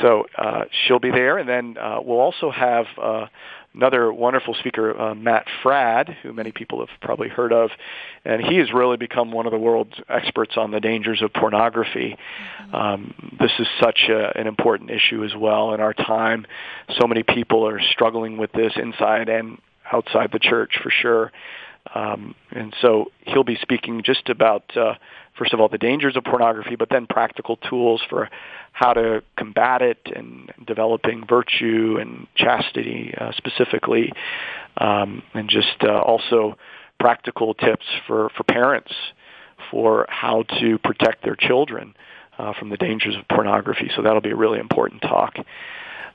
[0.00, 3.26] so uh, she'll be there, and then uh, we'll also have uh,
[3.74, 7.70] another wonderful speaker, uh, Matt Fradd, who many people have probably heard of,
[8.24, 12.16] and he has really become one of the world's experts on the dangers of pornography.
[12.62, 12.74] Mm-hmm.
[12.74, 16.46] Um, this is such a, an important issue as well in our time.
[16.98, 19.58] So many people are struggling with this inside and
[19.92, 21.32] outside the church for sure.
[21.94, 24.94] Um, and so he'll be speaking just about, uh,
[25.36, 28.28] first of all, the dangers of pornography, but then practical tools for
[28.72, 34.12] how to combat it and developing virtue and chastity uh, specifically,
[34.76, 36.56] um, and just uh, also
[37.00, 38.92] practical tips for, for parents
[39.70, 41.94] for how to protect their children
[42.38, 43.90] uh, from the dangers of pornography.
[43.94, 45.36] So that'll be a really important talk.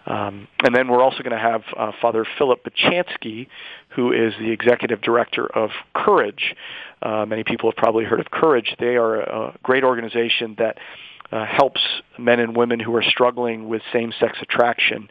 [0.06, 3.48] Um, and then we're also going to have uh, Father Philip Bochanski,
[3.90, 6.56] who is the executive director of Courage.
[7.02, 8.76] Uh, many people have probably heard of Courage.
[8.80, 10.78] They are a great organization that
[11.32, 11.82] uh, helps
[12.20, 15.10] men and women who are struggling with same-sex attraction.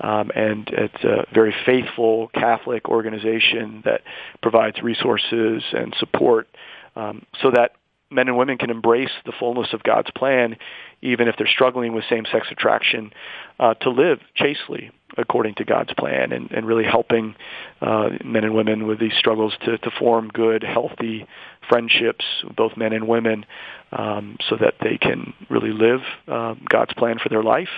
[0.00, 4.02] Um, and it's a very faithful Catholic organization that
[4.42, 6.48] provides resources and support
[6.94, 7.72] um, so that
[8.10, 10.56] men and women can embrace the fullness of God's plan,
[11.02, 13.12] even if they're struggling with same-sex attraction,
[13.58, 17.34] uh, to live chastely according to God's plan, and, and really helping
[17.80, 21.26] uh, men and women with these struggles to, to form good, healthy
[21.68, 22.24] friendships,
[22.56, 23.46] both men and women,
[23.92, 27.68] um, so that they can really live uh, God's plan for their life.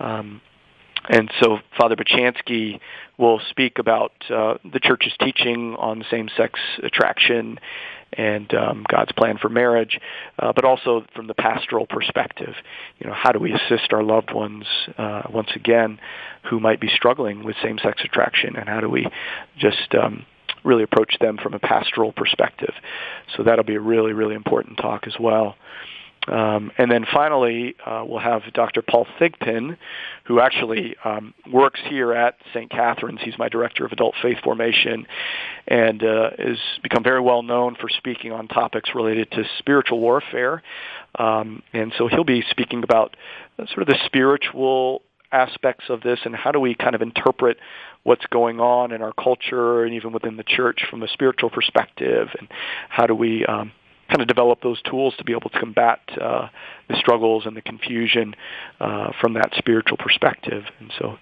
[0.00, 0.40] Um,
[1.08, 2.80] and so Father Bochanski
[3.16, 7.58] will speak about uh, the church's teaching on same-sex attraction
[8.12, 10.00] and um, God's plan for marriage,
[10.38, 12.54] uh, but also from the pastoral perspective.
[12.98, 14.64] You know, how do we assist our loved ones
[14.96, 15.98] uh, once again
[16.50, 19.06] who might be struggling with same-sex attraction, and how do we
[19.58, 20.24] just um,
[20.64, 22.72] really approach them from a pastoral perspective?
[23.36, 25.56] So that'll be a really, really important talk as well.
[26.26, 28.82] Um, and then finally, uh, we'll have Dr.
[28.82, 29.76] Paul Thigpen,
[30.24, 32.70] who actually um, works here at St.
[32.70, 33.20] Catherine's.
[33.22, 35.06] He's my director of adult faith formation,
[35.68, 40.62] and uh, has become very well known for speaking on topics related to spiritual warfare.
[41.18, 43.16] Um, and so he'll be speaking about
[43.68, 47.58] sort of the spiritual aspects of this and how do we kind of interpret
[48.04, 52.28] what's going on in our culture and even within the church from a spiritual perspective,
[52.38, 52.48] and
[52.88, 53.72] how do we um,
[54.08, 56.48] kind of develop those tools to be able to combat uh,
[56.88, 58.34] the struggles and the confusion
[58.80, 60.64] uh, from that spiritual perspective.
[60.78, 61.18] And so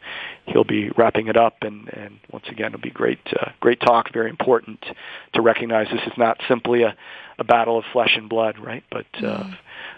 [0.47, 4.13] he'll be wrapping it up, and, and once again, it'll be great, uh, great talk.
[4.13, 4.85] Very important
[5.33, 6.95] to recognize this is not simply a,
[7.39, 8.85] a battle of flesh and blood, right?
[8.91, 9.57] But uh, mm.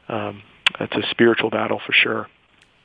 [0.08, 0.42] um,
[0.80, 2.28] it's a spiritual battle for sure.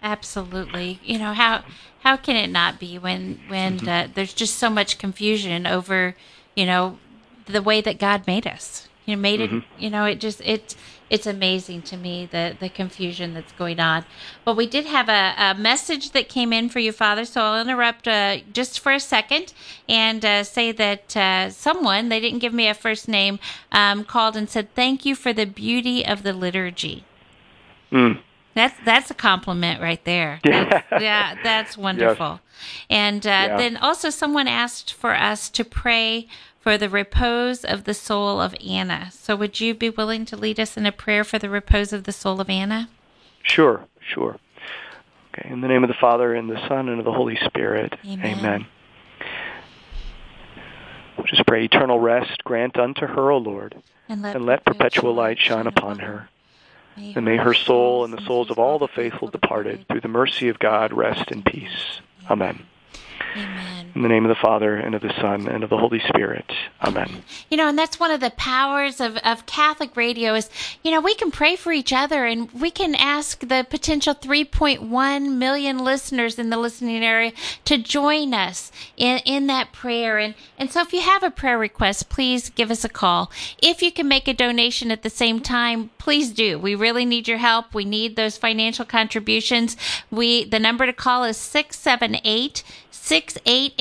[0.03, 0.99] Absolutely.
[1.03, 1.63] You know how
[1.99, 4.13] how can it not be when when mm-hmm.
[4.13, 6.15] there's just so much confusion over
[6.55, 6.97] you know
[7.45, 9.49] the way that God made us you know, made it.
[9.49, 9.81] Mm-hmm.
[9.81, 10.75] You know, it just it's
[11.09, 14.05] it's amazing to me the the confusion that's going on.
[14.45, 17.25] But we did have a, a message that came in for you, Father.
[17.25, 19.53] So I'll interrupt uh, just for a second
[19.89, 23.39] and uh, say that uh, someone they didn't give me a first name
[23.71, 27.03] um, called and said thank you for the beauty of the liturgy.
[27.91, 28.19] Mm.
[28.53, 30.39] That's that's a compliment right there.
[30.43, 32.39] Yeah, that's, yeah, that's wonderful.
[32.41, 32.85] Yes.
[32.89, 33.57] And uh, yeah.
[33.57, 36.27] then also someone asked for us to pray
[36.59, 39.09] for the repose of the soul of Anna.
[39.11, 42.03] So, would you be willing to lead us in a prayer for the repose of
[42.03, 42.89] the soul of Anna?
[43.43, 44.37] Sure, sure.
[45.33, 47.93] Okay, in the name of the Father, and the Son, and of the Holy Spirit.
[48.05, 48.37] Amen.
[48.37, 48.65] Amen.
[51.25, 55.37] Just pray eternal rest grant unto her, O Lord, and let, and let perpetual light
[55.39, 56.21] shine upon her.
[56.21, 56.29] May
[57.15, 60.49] and may her soul and the souls of all the faithful departed, through the mercy
[60.49, 62.01] of God, rest in peace.
[62.29, 62.65] Amen.
[63.35, 63.80] Amen.
[63.93, 66.45] In the name of the Father, and of the Son, and of the Holy Spirit.
[66.81, 67.23] Amen.
[67.49, 70.49] You know, and that's one of the powers of, of Catholic radio is,
[70.81, 75.37] you know, we can pray for each other and we can ask the potential 3.1
[75.37, 77.33] million listeners in the listening area
[77.65, 80.17] to join us in, in that prayer.
[80.17, 83.29] And, and so if you have a prayer request, please give us a call.
[83.61, 86.57] If you can make a donation at the same time, please do.
[86.57, 87.73] We really need your help.
[87.73, 89.75] We need those financial contributions.
[90.09, 93.73] We, the number to call is 678 688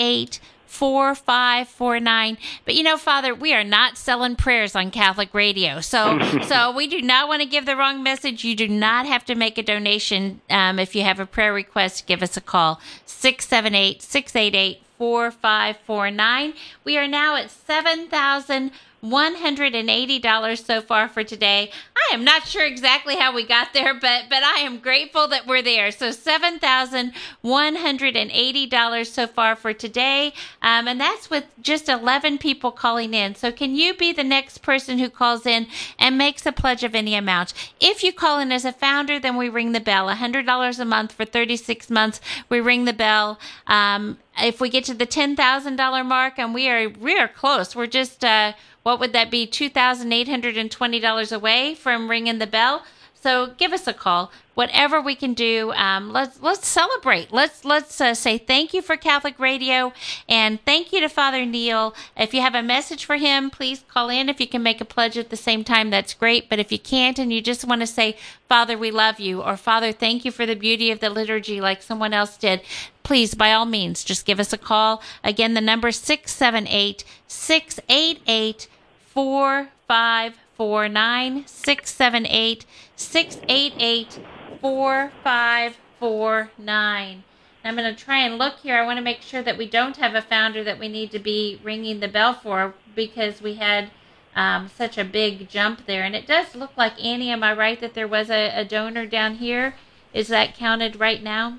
[0.70, 2.38] 4549.
[2.64, 5.80] But you know, Father, we are not selling prayers on Catholic radio.
[5.80, 8.44] So so we do not want to give the wrong message.
[8.44, 10.40] You do not have to make a donation.
[10.48, 16.54] Um, if you have a prayer request, give us a call 678 688 4549.
[16.84, 18.70] We are now at 7,000.
[19.02, 21.72] $180 so far for today.
[21.96, 25.46] I am not sure exactly how we got there, but but I am grateful that
[25.46, 25.90] we're there.
[25.90, 30.34] So $7,180 so far for today.
[30.60, 33.34] Um, and that's with just 11 people calling in.
[33.34, 35.66] So can you be the next person who calls in
[35.98, 37.54] and makes a pledge of any amount?
[37.80, 40.08] If you call in as a founder, then we ring the bell.
[40.08, 42.20] $100 a month for 36 months.
[42.48, 43.40] We ring the bell.
[43.66, 47.76] Um, if we get to the $10,000 mark and we are we are close.
[47.76, 49.46] We're just uh, what would that be?
[49.46, 52.84] $2,820 away from ringing the bell.
[53.22, 54.32] So give us a call.
[54.54, 57.32] Whatever we can do, um, let's let's celebrate.
[57.32, 59.92] Let's let's uh, say thank you for Catholic Radio
[60.28, 61.94] and thank you to Father Neil.
[62.16, 64.28] If you have a message for him, please call in.
[64.28, 66.48] If you can make a pledge at the same time, that's great.
[66.48, 68.16] But if you can't and you just want to say,
[68.48, 71.82] Father, we love you, or Father, thank you for the beauty of the liturgy, like
[71.82, 72.62] someone else did,
[73.02, 75.02] please, by all means, just give us a call.
[75.22, 78.66] Again, the number six seven eight six eight eight
[79.06, 84.20] four five four nine six seven eight six eight eight
[84.60, 87.24] four five four nine.
[87.64, 88.76] I'm going to try and look here.
[88.76, 91.18] I want to make sure that we don't have a founder that we need to
[91.18, 93.90] be ringing the bell for because we had
[94.36, 96.02] um, such a big jump there.
[96.02, 97.30] And it does look like Annie.
[97.30, 99.76] Am I right that there was a, a donor down here?
[100.12, 101.58] Is that counted right now?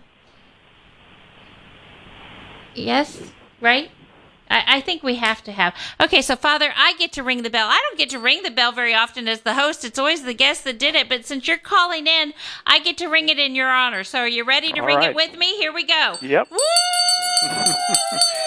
[2.76, 3.90] Yes, right?
[4.52, 5.74] I, I think we have to have.
[6.00, 7.68] Okay, so Father, I get to ring the bell.
[7.70, 9.86] I don't get to ring the bell very often as the host.
[9.86, 11.10] It's always the guest that did it.
[11.10, 12.34] But since you're calling in,
[12.66, 14.04] I get to ring it in your honor.
[14.04, 15.10] So are you ready to All ring right.
[15.12, 15.56] it with me?
[15.58, 16.18] Here we go.
[16.22, 16.50] Yep.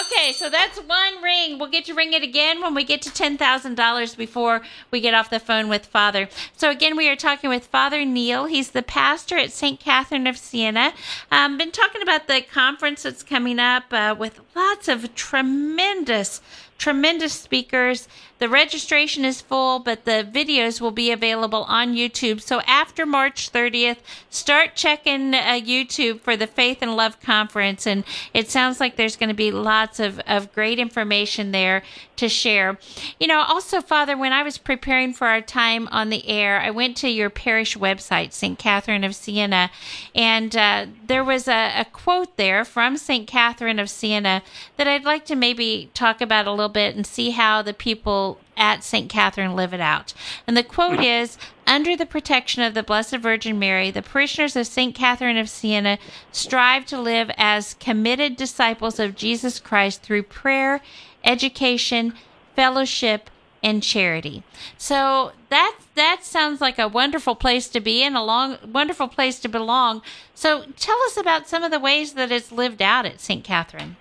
[0.00, 1.58] Okay, so that's one ring.
[1.58, 5.28] We'll get to ring it again when we get to $10,000 before we get off
[5.28, 6.30] the phone with Father.
[6.56, 8.46] So, again, we are talking with Father Neil.
[8.46, 9.78] He's the pastor at St.
[9.78, 10.94] Catherine of Siena.
[11.30, 16.40] Um, been talking about the conference that's coming up uh, with lots of tremendous
[16.82, 18.08] tremendous speakers.
[18.42, 22.40] The registration is full, but the videos will be available on YouTube.
[22.40, 23.98] So after March 30th,
[24.30, 27.86] start checking uh, YouTube for the Faith and Love Conference.
[27.86, 28.02] And
[28.34, 31.84] it sounds like there's going to be lots of, of great information there
[32.16, 32.78] to share.
[33.20, 36.70] You know, also, Father, when I was preparing for our time on the air, I
[36.70, 38.58] went to your parish website, St.
[38.58, 39.70] Catherine of Siena,
[40.14, 43.26] and uh, there was a, a quote there from St.
[43.26, 44.42] Catherine of Siena
[44.76, 48.31] that I'd like to maybe talk about a little bit and see how the people
[48.56, 49.08] at St.
[49.08, 50.14] Catherine live it out.
[50.46, 54.66] And the quote is Under the protection of the Blessed Virgin Mary, the parishioners of
[54.66, 54.94] St.
[54.94, 55.98] Catherine of Siena
[56.30, 60.80] strive to live as committed disciples of Jesus Christ through prayer,
[61.24, 62.14] education,
[62.54, 63.30] fellowship,
[63.62, 64.42] and charity.
[64.76, 69.38] So that that sounds like a wonderful place to be in, a long wonderful place
[69.40, 70.02] to belong.
[70.34, 73.44] So tell us about some of the ways that it's lived out at St.
[73.44, 73.96] Catherine.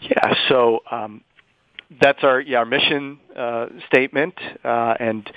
[0.00, 1.22] Yeah, so um,
[2.00, 5.30] that's our yeah our mission uh, statement uh, and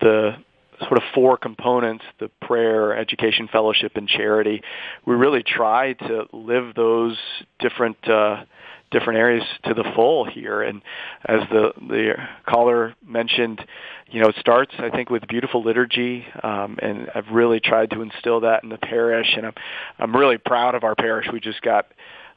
[0.00, 0.36] the
[0.80, 4.62] sort of four components the prayer education fellowship and charity.
[5.04, 7.16] We really try to live those
[7.58, 8.44] different uh,
[8.90, 10.62] different areas to the full here.
[10.62, 10.82] And
[11.26, 12.12] as the the
[12.48, 13.64] caller mentioned
[14.10, 18.00] you know it starts i think with beautiful liturgy um, and i've really tried to
[18.00, 19.34] instill that in the parish.
[19.36, 19.54] And i'm
[19.98, 21.26] i'm really proud of our parish.
[21.32, 21.86] We just got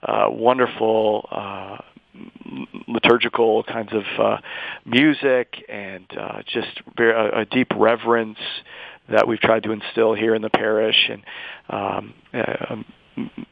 [0.03, 1.77] uh, wonderful uh,
[2.87, 4.37] liturgical kinds of uh,
[4.85, 8.39] music and uh, just a, a deep reverence
[9.09, 11.23] that we've tried to instill here in the parish and
[11.69, 12.75] um, uh,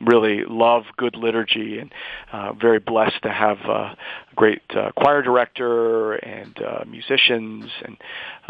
[0.02, 1.94] really love good liturgy and
[2.32, 7.98] uh, very blessed to have uh, a great uh, choir director and uh, musicians and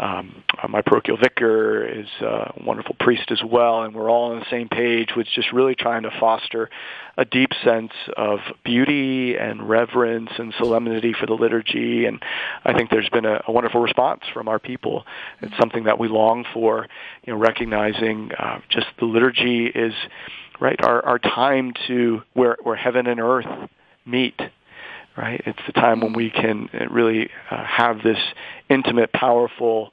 [0.00, 3.82] um, uh, my parochial vicar is a wonderful priest as well.
[3.82, 6.70] And we're all on the same page with just really trying to foster
[7.18, 12.06] a deep sense of beauty and reverence and solemnity for the liturgy.
[12.06, 12.22] And
[12.64, 15.04] I think there's been a, a wonderful response from our people.
[15.42, 16.86] It's something that we long for
[17.26, 19.92] you know recognizing uh, just the liturgy is
[20.60, 20.78] right?
[20.82, 23.68] Our our time to where where heaven and earth
[24.06, 24.38] meet,
[25.16, 25.40] right?
[25.46, 28.18] It's the time when we can really uh, have this
[28.68, 29.92] intimate, powerful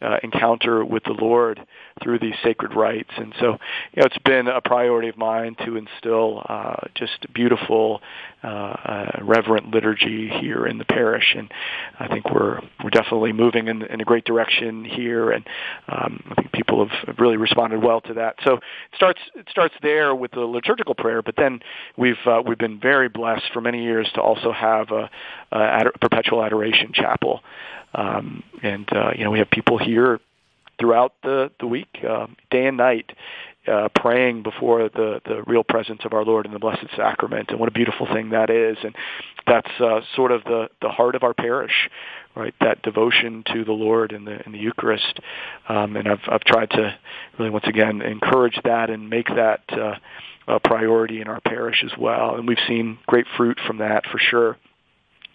[0.00, 1.60] uh, encounter with the Lord
[2.02, 3.10] through these sacred rites.
[3.16, 3.58] And so,
[3.92, 8.00] you know, it's been a priority of mine to instill uh, just beautiful,
[8.44, 11.34] uh, uh, reverent liturgy here in the parish.
[11.36, 11.52] And
[11.98, 15.32] I think we're we're definitely moving in, in a great direction here.
[15.32, 15.44] And
[15.88, 18.36] um, I think people have, really responded well to that.
[18.44, 18.62] So it
[18.94, 21.60] starts it starts there with the liturgical prayer, but then
[21.96, 25.10] we've uh, we've been very blessed for many years to also have a,
[25.50, 27.40] a ad- perpetual adoration chapel.
[27.94, 29.87] Um, and uh, you know we have people here
[30.78, 33.12] throughout the the week, uh, day and night,
[33.66, 37.60] uh, praying before the the real presence of our Lord in the Blessed Sacrament, and
[37.60, 38.76] what a beautiful thing that is.
[38.82, 38.94] And
[39.46, 41.90] that's uh, sort of the the heart of our parish,
[42.34, 42.54] right?
[42.60, 45.20] That devotion to the Lord in the in the Eucharist.
[45.68, 46.96] Um, and I've I've tried to
[47.38, 49.62] really once again encourage that and make that.
[49.70, 49.94] Uh,
[50.50, 54.18] a priority in our parish as well, and we've seen great fruit from that for
[54.18, 54.56] sure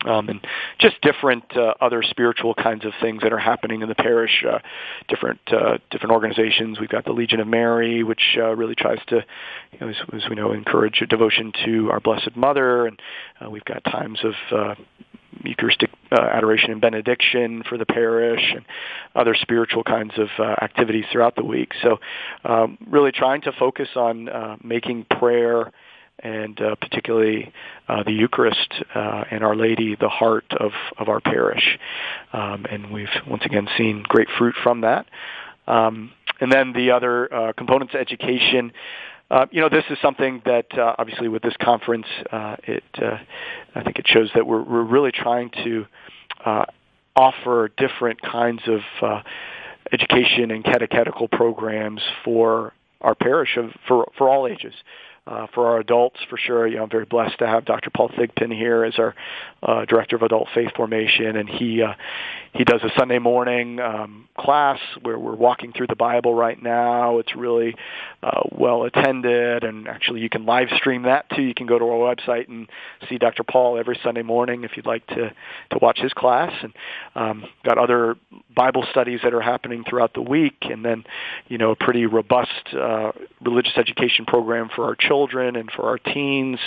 [0.05, 0.45] um, and
[0.79, 4.43] just different uh, other spiritual kinds of things that are happening in the parish.
[4.47, 4.59] Uh,
[5.07, 6.79] different uh, different organizations.
[6.79, 9.25] We've got the Legion of Mary, which uh, really tries to,
[9.71, 12.99] you know, as, as we know, encourage a devotion to our Blessed Mother, and
[13.43, 14.75] uh, we've got times of uh,
[15.43, 18.65] Eucharistic uh, adoration and benediction for the parish, and
[19.15, 21.71] other spiritual kinds of uh, activities throughout the week.
[21.81, 21.99] So,
[22.45, 25.71] um, really trying to focus on uh, making prayer
[26.19, 27.51] and uh, particularly
[27.87, 31.79] uh, the Eucharist uh, and Our Lady the heart of, of our parish.
[32.31, 35.05] Um, and we've once again seen great fruit from that.
[35.67, 38.71] Um, and then the other uh, components, education.
[39.31, 42.05] Uh, you know, this is something that uh, obviously with this conference,
[42.63, 45.85] it I think it shows that we're we're really trying to
[47.15, 49.23] offer different kinds of
[49.91, 54.73] education and catechetical programs for our parish of for for all ages
[55.25, 57.89] uh, for our adults, for sure, you know, I'm very blessed to have Dr.
[57.89, 59.15] Paul Thigpen here as our
[59.61, 61.93] uh, director of adult faith formation, and he uh,
[62.51, 67.19] he does a Sunday morning um, class where we're walking through the Bible right now.
[67.19, 67.73] It's really
[68.21, 71.41] uh, well attended, and actually you can live stream that too.
[71.41, 72.67] You can go to our website and
[73.09, 73.43] see Dr.
[73.43, 75.29] Paul every Sunday morning if you'd like to
[75.71, 76.73] to watch his class, and
[77.15, 78.17] um, got other
[78.53, 81.05] Bible studies that are happening throughout the week, and then
[81.47, 85.83] you know a pretty robust uh, religious education program for our children children and for
[85.83, 86.59] our teens.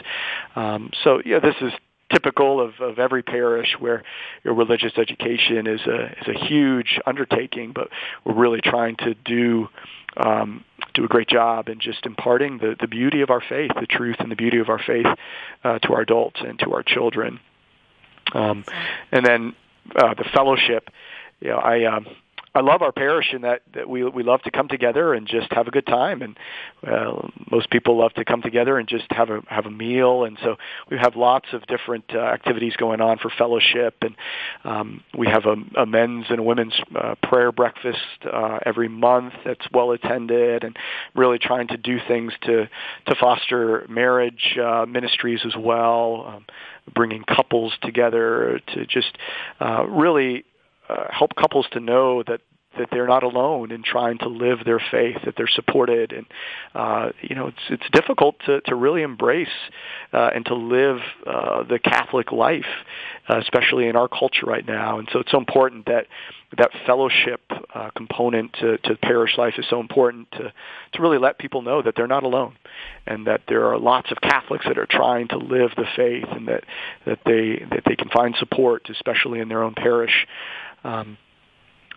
[0.55, 1.73] Um, so yeah, this is
[2.13, 4.05] typical of, of every parish where
[4.45, 7.89] your religious education is a is a huge undertaking, but
[8.25, 9.69] we're really trying to do
[10.17, 13.87] um, do a great job in just imparting the, the beauty of our faith, the
[13.87, 15.07] truth and the beauty of our faith
[15.65, 17.39] uh, to our adults and to our children.
[18.33, 18.65] Um,
[19.13, 19.55] and then
[19.95, 20.91] uh, the fellowship.
[21.41, 22.07] You know, I um,
[22.57, 25.53] I love our parish in that, that we we love to come together and just
[25.53, 26.39] have a good time, and
[26.87, 30.39] uh, most people love to come together and just have a have a meal, and
[30.43, 30.57] so
[30.91, 34.17] we have lots of different uh, activities going on for fellowship, and
[34.65, 39.35] um, we have a, a men's and a women's uh, prayer breakfast uh, every month
[39.45, 40.79] that's well attended, and
[41.15, 42.69] really trying to do things to
[43.07, 46.47] to foster marriage uh, ministries as well, um,
[46.95, 49.19] bringing couples together to just
[49.61, 50.45] uh, really
[50.89, 52.41] uh, help couples to know that
[52.79, 56.27] that they're not alone in trying to live their faith, that they're supported, and
[56.75, 59.49] uh, you know it's it's difficult to to really embrace
[60.13, 62.65] uh, and to live uh, the Catholic life,
[63.29, 64.99] uh, especially in our culture right now.
[64.99, 66.07] And so it's so important that
[66.57, 67.41] that fellowship
[67.75, 70.53] uh, component to, to parish life is so important to
[70.93, 72.57] to really let people know that they're not alone,
[73.07, 76.49] and that there are lots of Catholics that are trying to live the faith, and
[76.49, 76.65] that
[77.05, 80.27] that they that they can find support, especially in their own parish.
[80.85, 81.19] Um,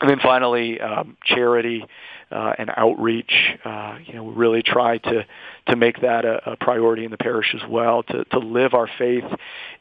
[0.02, 1.86] and then finally, um, charity
[2.32, 3.34] uh, and outreach.
[3.66, 5.26] Uh, you know, we really try to
[5.68, 8.04] to make that a, a priority in the parish as well.
[8.04, 9.26] To to live our faith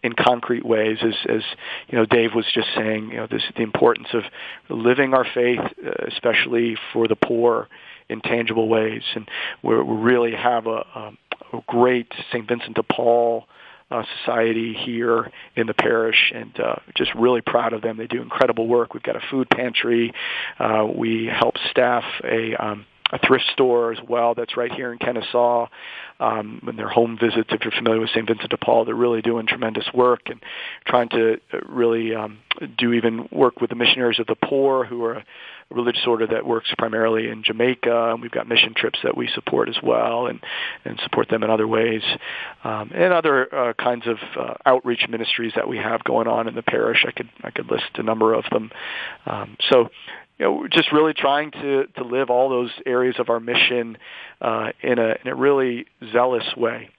[0.03, 1.43] in concrete ways, as as
[1.89, 3.11] you know, Dave was just saying.
[3.11, 4.23] You know, this the importance of
[4.69, 7.69] living our faith, uh, especially for the poor,
[8.09, 9.03] in tangible ways.
[9.15, 9.29] And
[9.63, 11.13] we really have a, a,
[11.53, 12.47] a great St.
[12.47, 13.47] Vincent de Paul
[13.91, 17.97] uh, society here in the parish, and uh, just really proud of them.
[17.97, 18.95] They do incredible work.
[18.95, 20.13] We've got a food pantry.
[20.59, 24.99] Uh, we help staff a um, a thrift store as well that's right here in
[24.99, 25.67] Kennesaw.
[26.21, 28.27] Um, when their home visits, if you're familiar with St.
[28.27, 30.43] Vincent de Paul, they're really doing tremendous work and
[30.85, 32.39] trying to uh, really um,
[32.77, 35.25] do even work with the missionaries of the poor, who are a
[35.71, 38.11] religious order that works primarily in Jamaica.
[38.11, 40.41] And we've got mission trips that we support as well, and
[40.85, 42.03] and support them in other ways,
[42.65, 46.57] um, and other uh, kinds of uh, outreach ministries that we have going on in
[46.57, 47.05] the parish.
[47.07, 48.73] I could I could list a number of them.
[49.25, 49.89] Um, so
[50.39, 53.99] you know, just really trying to to live all those areas of our mission
[54.41, 56.91] uh, in a in a really zealous way,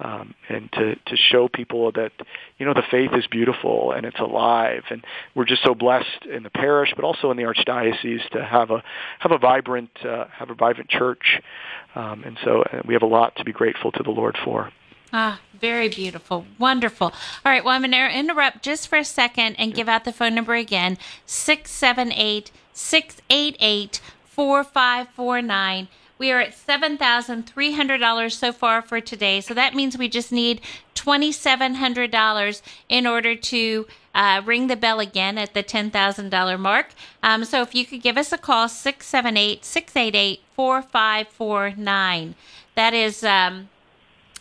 [0.00, 2.12] um, and to to show people that
[2.58, 6.42] you know the faith is beautiful and it's alive, and we're just so blessed in
[6.42, 8.82] the parish, but also in the archdiocese to have a
[9.18, 11.40] have a vibrant uh, have a vibrant church,
[11.94, 14.72] um, and so uh, we have a lot to be grateful to the Lord for.
[15.10, 16.44] Ah, very beautiful.
[16.58, 17.06] Wonderful.
[17.06, 17.64] All right.
[17.64, 20.54] Well, I'm going to interrupt just for a second and give out the phone number
[20.54, 25.88] again 678 688 4549.
[26.16, 29.40] We are at $7,300 so far for today.
[29.40, 30.60] So that means we just need
[30.94, 36.88] $2,700 in order to uh, ring the bell again at the $10,000 mark.
[37.22, 42.34] Um, so if you could give us a call, 678 688 4549.
[42.74, 43.24] That is.
[43.24, 43.68] Um,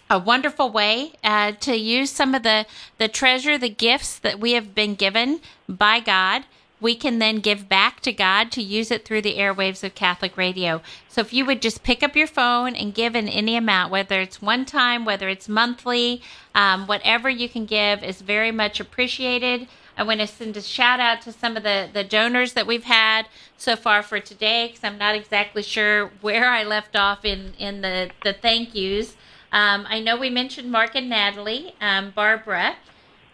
[0.09, 2.65] a wonderful way uh, to use some of the
[2.97, 6.45] the treasure, the gifts that we have been given by God.
[6.79, 10.37] We can then give back to God to use it through the airwaves of Catholic
[10.37, 10.81] radio.
[11.07, 14.21] So if you would just pick up your phone and give in any amount, whether
[14.21, 16.21] it's one time, whether it's monthly,
[16.53, 19.67] um, whatever you can give is very much appreciated.
[19.97, 22.83] I want to send a shout out to some of the, the donors that we've
[22.83, 27.53] had so far for today because I'm not exactly sure where I left off in,
[27.57, 29.15] in the, the thank yous.
[29.51, 32.75] Um, I know we mentioned Mark and Natalie, um, Barbara,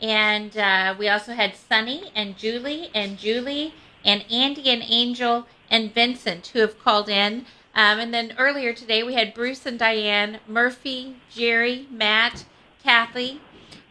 [0.04, 3.74] And uh, we also had Sunny and Julie and Julie
[4.04, 7.46] and Andy and Angel and Vincent who have called in.
[7.74, 12.44] Um, and then earlier today we had Bruce and Diane, Murphy, Jerry, Matt,
[12.84, 13.40] Kathy.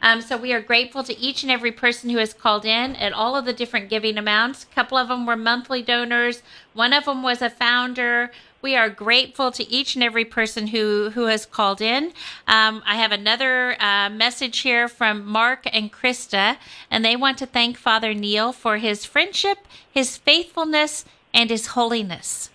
[0.03, 3.12] Um, so we are grateful to each and every person who has called in at
[3.12, 4.64] all of the different giving amounts.
[4.64, 6.42] A couple of them were monthly donors.
[6.74, 8.32] One of them was a founder.
[8.61, 12.12] We are grateful to each and every person who, who has called in.
[12.46, 16.57] Um, I have another uh, message here from Mark and Krista,
[16.90, 19.59] and they want to thank Father Neil for his friendship,
[19.90, 22.50] his faithfulness, and his holiness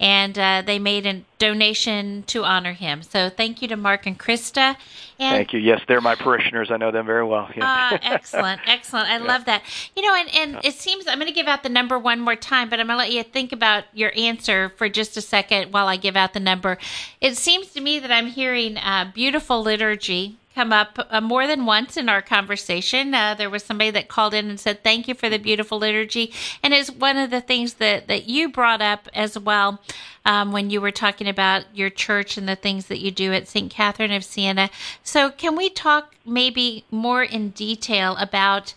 [0.00, 3.02] and uh, they made a donation to honor him.
[3.02, 4.76] So thank you to Mark and Krista.
[5.18, 5.60] And, thank you.
[5.60, 6.70] Yes, they're my parishioners.
[6.70, 7.48] I know them very well.
[7.56, 7.90] Yeah.
[7.92, 9.08] uh, excellent, excellent.
[9.08, 9.24] I yeah.
[9.24, 9.62] love that.
[9.94, 10.60] You know, and, and yeah.
[10.64, 12.98] it seems I'm going to give out the number one more time, but I'm going
[12.98, 16.32] to let you think about your answer for just a second while I give out
[16.32, 16.78] the number.
[17.20, 21.66] It seems to me that I'm hearing uh, beautiful liturgy come up uh, more than
[21.66, 23.12] once in our conversation.
[23.12, 26.32] Uh, there was somebody that called in and said, Thank you for the beautiful liturgy.
[26.62, 29.80] And it's one of the things that, that you brought up as well
[30.24, 33.48] um, when you were talking about your church and the things that you do at
[33.48, 33.70] St.
[33.70, 34.70] Catherine of Siena.
[35.02, 38.74] So, can we talk maybe more in detail about?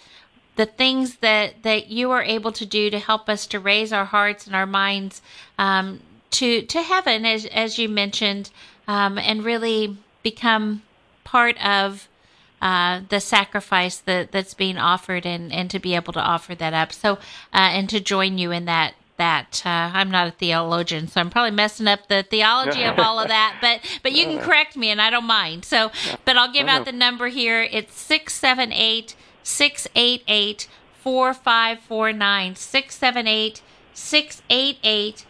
[0.56, 4.06] the things that that you are able to do to help us to raise our
[4.06, 5.22] hearts and our minds
[5.60, 6.00] um,
[6.32, 8.50] to to heaven, as as you mentioned,
[8.88, 10.82] um, and really become
[11.28, 12.08] part of
[12.62, 16.74] uh, the sacrifice that that's being offered and and to be able to offer that
[16.74, 17.14] up so
[17.54, 21.32] uh, and to join you in that that uh, I'm not a theologian, so I'm
[21.32, 23.58] probably messing up the theology of all of that.
[23.60, 25.66] But but you can correct me, and I don't mind.
[25.66, 25.92] So,
[26.24, 27.64] but I'll give out the number here.
[27.64, 34.44] It's six seven eight six eight eight four five four nine six seven eight six
[34.52, 35.26] eight eight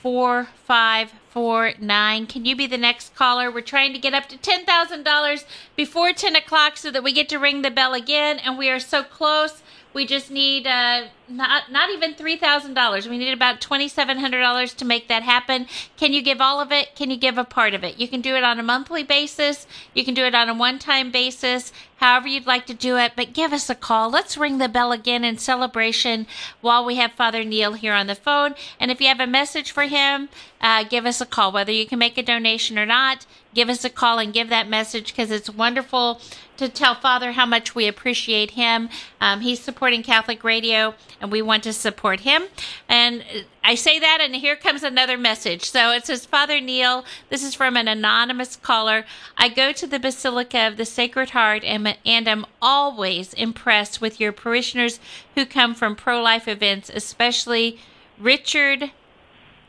[0.00, 2.26] four five four nine.
[2.26, 3.50] Can you be the next caller?
[3.50, 5.44] We're trying to get up to ten thousand dollars
[5.76, 8.80] before ten o'clock so that we get to ring the bell again, and we are
[8.80, 9.62] so close.
[9.94, 13.08] We just need uh, not not even three thousand dollars.
[13.08, 15.66] We need about twenty seven hundred dollars to make that happen.
[15.96, 16.94] Can you give all of it?
[16.94, 17.98] Can you give a part of it?
[17.98, 19.66] You can do it on a monthly basis.
[19.94, 21.72] You can do it on a one time basis.
[21.96, 24.10] However you'd like to do it, but give us a call.
[24.10, 26.26] Let's ring the bell again in celebration
[26.60, 28.56] while we have Father Neil here on the phone.
[28.80, 30.28] And if you have a message for him,
[30.60, 31.52] uh, give us a call.
[31.52, 33.24] Whether you can make a donation or not,
[33.54, 36.20] give us a call and give that message because it's wonderful
[36.56, 38.88] to tell Father how much we appreciate him.
[39.20, 42.42] Um, he's supporting Catholic Radio, and we want to support him.
[42.88, 43.24] And
[43.62, 45.70] I say that, and here comes another message.
[45.70, 49.06] So it says, Father Neil, this is from an anonymous caller.
[49.38, 54.18] I go to the Basilica of the Sacred Heart and, and am always impressed with
[54.18, 54.98] your parishioners
[55.36, 57.78] who come from pro life events, especially
[58.18, 58.90] Richard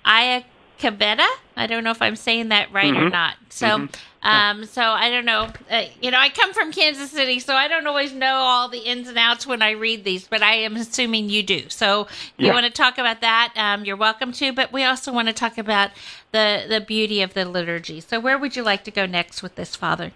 [0.03, 1.27] Iacavetta.
[1.55, 3.05] I don't know if I'm saying that right mm-hmm.
[3.05, 3.35] or not.
[3.49, 3.85] So, mm-hmm.
[4.23, 5.49] Um, so I don't know.
[5.69, 8.79] Uh, you know, I come from Kansas City, so I don't always know all the
[8.79, 11.69] ins and outs when I read these, but I am assuming you do.
[11.69, 12.07] So,
[12.37, 12.47] yeah.
[12.47, 14.53] you want to talk about that, um, you're welcome to.
[14.53, 15.91] But we also want to talk about
[16.31, 17.99] the the beauty of the liturgy.
[17.99, 20.11] So, where would you like to go next with this, Father?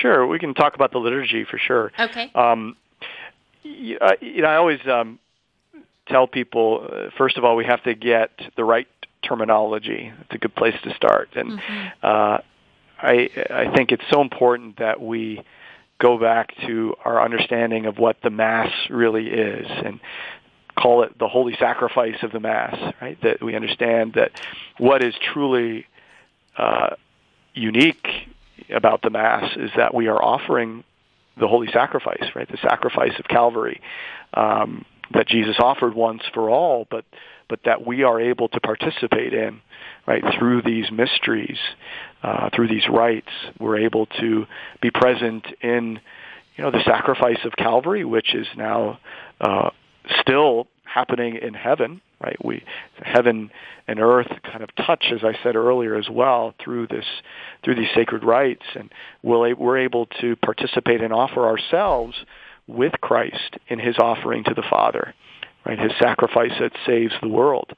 [0.00, 1.92] Sure, we can talk about the liturgy for sure.
[1.98, 2.30] Okay.
[2.34, 2.76] Um,
[3.62, 5.18] you, uh, you know, I always um,
[6.06, 8.88] tell people, uh, first of all, we have to get the right
[9.22, 10.12] terminology.
[10.20, 11.30] It's a good place to start.
[11.34, 11.88] And mm-hmm.
[12.02, 12.38] uh,
[13.02, 15.42] I, I think it's so important that we
[15.98, 20.00] go back to our understanding of what the Mass really is and
[20.78, 23.18] call it the holy sacrifice of the Mass, right?
[23.22, 24.32] That we understand that
[24.78, 25.86] what is truly
[26.56, 26.90] uh,
[27.54, 28.06] unique
[28.74, 30.84] about the Mass is that we are offering
[31.38, 32.48] the holy sacrifice, right?
[32.48, 33.80] The sacrifice of Calvary
[34.34, 37.04] um, that Jesus offered once for all, but
[37.50, 39.60] but that we are able to participate in,
[40.06, 41.58] right, through these mysteries,
[42.22, 43.28] uh, through these rites.
[43.58, 44.46] We're able to
[44.80, 46.00] be present in,
[46.56, 49.00] you know, the sacrifice of Calvary, which is now
[49.40, 49.70] uh,
[50.20, 52.42] still happening in heaven, right?
[52.44, 52.62] We
[53.02, 53.50] heaven
[53.88, 57.04] and earth kind of touch, as I said earlier, as well through this
[57.64, 58.92] through these sacred rites, and
[59.22, 62.16] we'll, we're able to participate and offer ourselves
[62.68, 65.14] with Christ in His offering to the Father
[65.64, 65.78] right?
[65.78, 67.72] His sacrifice that saves the world.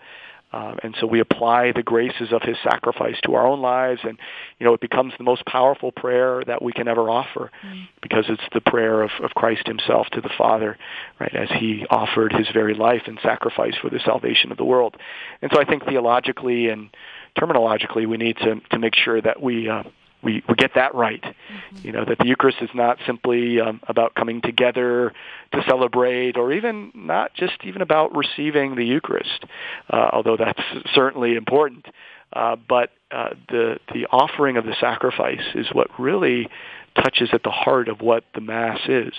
[0.52, 4.18] Um, and so we apply the graces of his sacrifice to our own lives, and
[4.58, 7.88] you know it becomes the most powerful prayer that we can ever offer, mm.
[8.02, 10.76] because it's the prayer of, of Christ Himself to the Father,
[11.18, 11.34] right?
[11.34, 14.96] As He offered His very life and sacrifice for the salvation of the world.
[15.40, 16.90] And so I think theologically and
[17.38, 19.84] terminologically, we need to to make sure that we uh,
[20.22, 21.22] we, we get that right.
[21.22, 21.86] Mm-hmm.
[21.86, 25.12] You know, that the Eucharist is not simply um, about coming together
[25.52, 29.44] to celebrate or even not just even about receiving the Eucharist,
[29.90, 30.62] uh, although that's
[30.94, 31.86] certainly important.
[32.32, 36.48] Uh, but uh, the, the offering of the sacrifice is what really
[36.94, 39.12] touches at the heart of what the Mass is.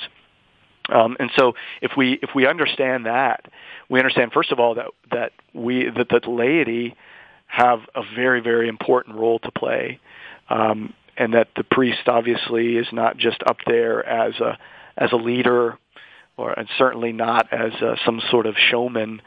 [0.89, 3.45] Um, and so if we if we understand that,
[3.89, 6.95] we understand first of all that that we that the laity
[7.47, 9.99] have a very very important role to play,
[10.49, 14.57] um, and that the priest obviously is not just up there as a
[14.97, 15.77] as a leader,
[16.37, 19.21] or and certainly not as a, some sort of showman,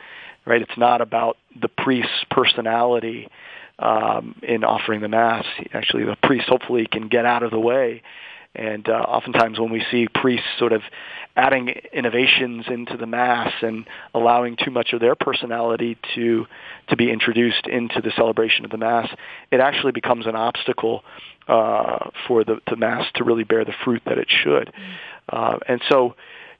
[0.44, 0.62] right?
[0.62, 3.28] It's not about the priest's personality
[3.78, 5.44] um, in offering the mass.
[5.72, 8.02] Actually, the priest hopefully can get out of the way
[8.57, 10.82] and uh, oftentimes when we see priests sort of
[11.36, 16.46] adding innovations into the mass and allowing too much of their personality to
[16.88, 19.09] to be introduced into the celebration of the mass,
[19.50, 21.04] it actually becomes an obstacle
[21.48, 24.72] uh, for the, the mass to really bear the fruit that it should.
[25.28, 26.14] Uh, and so,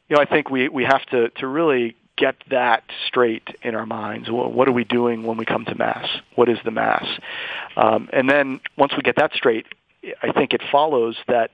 [0.09, 3.87] you know, I think we we have to to really get that straight in our
[3.87, 4.29] minds.
[4.31, 6.09] What are we doing when we come to Mass?
[6.35, 7.07] What is the Mass?
[7.77, 9.67] Um, and then once we get that straight,
[10.23, 11.51] I think it follows that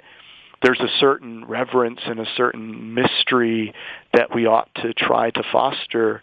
[0.62, 3.74] there's a certain reverence and a certain mystery
[4.12, 6.22] that we ought to try to foster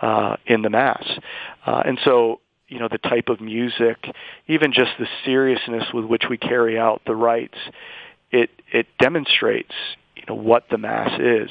[0.00, 1.04] uh, in the Mass.
[1.66, 3.96] Uh, and so, you know, the type of music,
[4.46, 7.58] even just the seriousness with which we carry out the rites,
[8.30, 9.74] it, it demonstrates,
[10.16, 11.50] you know, what the Mass is.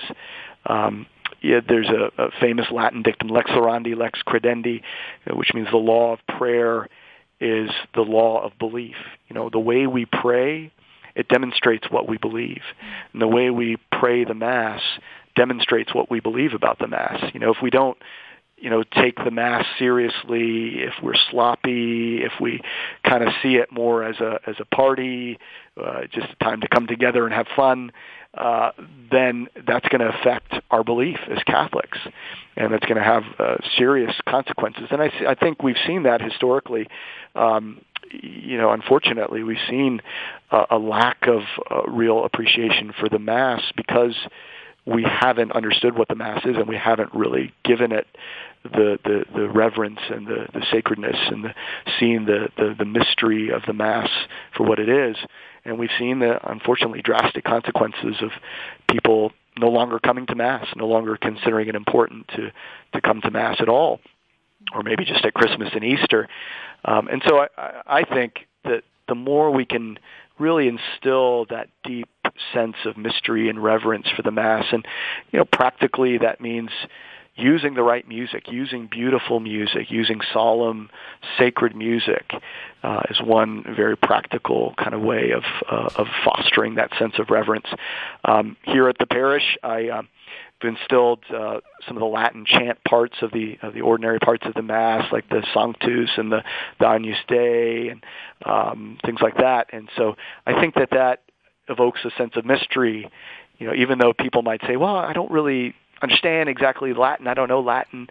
[0.65, 1.05] Um,
[1.41, 4.81] yeah, there's a, a famous Latin dictum, lex orandi, lex credendi,
[5.31, 6.87] which means the law of prayer
[7.39, 8.95] is the law of belief.
[9.29, 10.71] You know, the way we pray
[11.19, 12.61] it demonstrates what we believe.
[13.11, 14.81] And the way we pray the Mass
[15.35, 17.21] demonstrates what we believe about the Mass.
[17.33, 17.97] You know, if we don't
[18.61, 22.59] you know take the mass seriously if we're sloppy if we
[23.05, 25.39] kind of see it more as a as a party
[25.81, 27.89] uh, just a time to come together and have fun
[28.33, 28.71] uh,
[29.11, 31.99] then that's going to affect our belief as Catholics
[32.57, 36.21] and it's going to have uh, serious consequences and I I think we've seen that
[36.21, 36.89] historically
[37.35, 37.79] um,
[38.11, 40.01] you know, unfortunately, we've seen
[40.51, 44.15] uh, a lack of uh, real appreciation for the Mass because
[44.85, 48.07] we haven't understood what the Mass is and we haven't really given it
[48.63, 51.53] the, the, the reverence and the, the sacredness and the,
[51.99, 54.09] seeing the, the, the mystery of the Mass
[54.55, 55.15] for what it is.
[55.65, 58.31] And we've seen the, unfortunately, drastic consequences of
[58.89, 62.51] people no longer coming to Mass, no longer considering it important to,
[62.93, 63.99] to come to Mass at all,
[64.73, 66.27] or maybe just at Christmas and Easter.
[66.85, 69.99] Um, and so I, I think that the more we can
[70.37, 72.09] really instill that deep
[72.53, 74.85] sense of mystery and reverence for the Mass, and
[75.31, 76.69] you know, practically that means
[77.35, 80.89] using the right music, using beautiful music, using solemn,
[81.37, 82.31] sacred music
[82.83, 87.29] uh, is one very practical kind of way of uh, of fostering that sense of
[87.29, 87.67] reverence.
[88.25, 89.89] Um, here at the parish, I.
[89.89, 90.01] Uh,
[90.63, 94.53] instilled uh, some of the Latin chant parts of the of the ordinary parts of
[94.53, 96.43] the Mass, like the Sanctus and the
[96.79, 98.03] the Agnus Dei and
[98.45, 99.67] um, things like that.
[99.71, 101.21] And so I think that that
[101.67, 103.09] evokes a sense of mystery.
[103.57, 107.27] You know, even though people might say, "Well, I don't really understand exactly Latin.
[107.27, 108.07] I don't know Latin,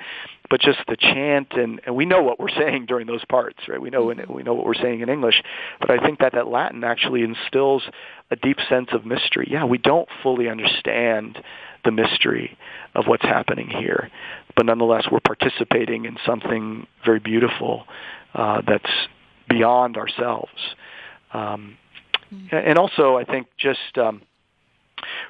[0.51, 3.81] but just the chant and, and we know what we're saying during those parts, right?
[3.81, 5.43] We know we know what we're saying in English,
[5.81, 7.83] but I think that that Latin actually instills
[8.31, 9.49] a deep sense of mystery.
[9.51, 11.39] Yeah, we don't fully understand
[11.85, 12.57] the mystery
[12.95, 14.11] of what's happening here.
[14.57, 17.85] But nonetheless, we're participating in something very beautiful
[18.35, 18.91] uh, that's
[19.49, 20.53] beyond ourselves.
[21.33, 21.77] Um,
[22.33, 22.55] mm-hmm.
[22.55, 24.23] and also, I think just um,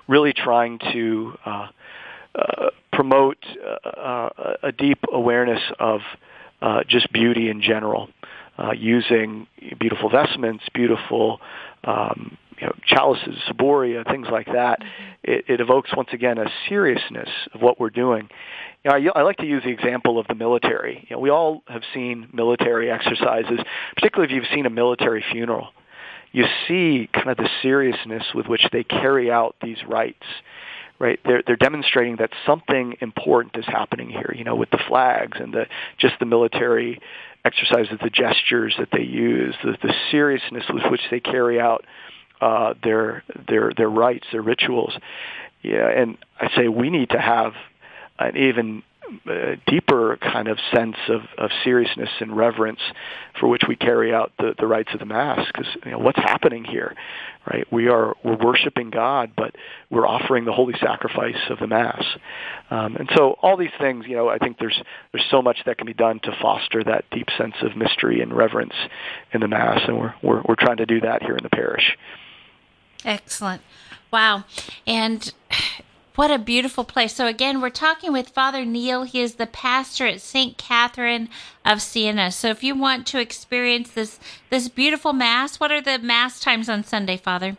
[0.07, 1.68] really trying to uh,
[2.34, 3.38] uh, promote
[3.84, 4.28] uh,
[4.62, 6.01] a deep awareness of
[6.61, 8.09] uh, just beauty in general,
[8.59, 9.47] uh, using
[9.79, 11.41] beautiful vestments, beautiful
[11.85, 15.13] um, you know, chalices, ciboria, things like that, mm-hmm.
[15.25, 18.29] it, it evokes once again a seriousness of what we're doing.
[18.85, 21.07] You know, I, I like to use the example of the military.
[21.09, 23.61] You know, we all have seen military exercises,
[23.95, 25.69] particularly if you've seen a military funeral.
[26.33, 30.27] You see kind of the seriousness with which they carry out these rites
[30.99, 31.21] right?
[31.25, 34.35] They're they're demonstrating that something important is happening here.
[34.37, 35.67] You know, with the flags and the
[35.99, 37.01] just the military
[37.45, 41.84] exercises, the gestures that they use, the, the seriousness with which they carry out
[42.41, 44.97] uh, their their their rites, their rituals.
[45.62, 47.55] Yeah, and I say we need to have
[48.18, 48.82] an even
[49.67, 52.81] deeper kind of sense of, of seriousness and reverence
[53.39, 56.19] for which we carry out the, the rites of the mass because you know what's
[56.19, 56.95] happening here
[57.51, 59.55] right we are we're worshiping god but
[59.91, 62.05] we're offering the holy sacrifice of the mass
[62.71, 64.81] um, and so all these things you know i think there's
[65.13, 68.37] there's so much that can be done to foster that deep sense of mystery and
[68.37, 68.75] reverence
[69.33, 71.97] in the mass and we're we're, we're trying to do that here in the parish
[73.05, 73.63] Excellent.
[74.11, 74.45] Wow.
[74.87, 75.33] And
[76.19, 77.14] what a beautiful place.
[77.14, 79.05] So, again, we're talking with Father Neil.
[79.05, 80.59] He is the pastor at St.
[80.59, 81.29] Catherine
[81.64, 82.33] of Siena.
[82.33, 84.19] So, if you want to experience this,
[84.51, 87.57] this beautiful Mass, what are the Mass times on Sunday, Father?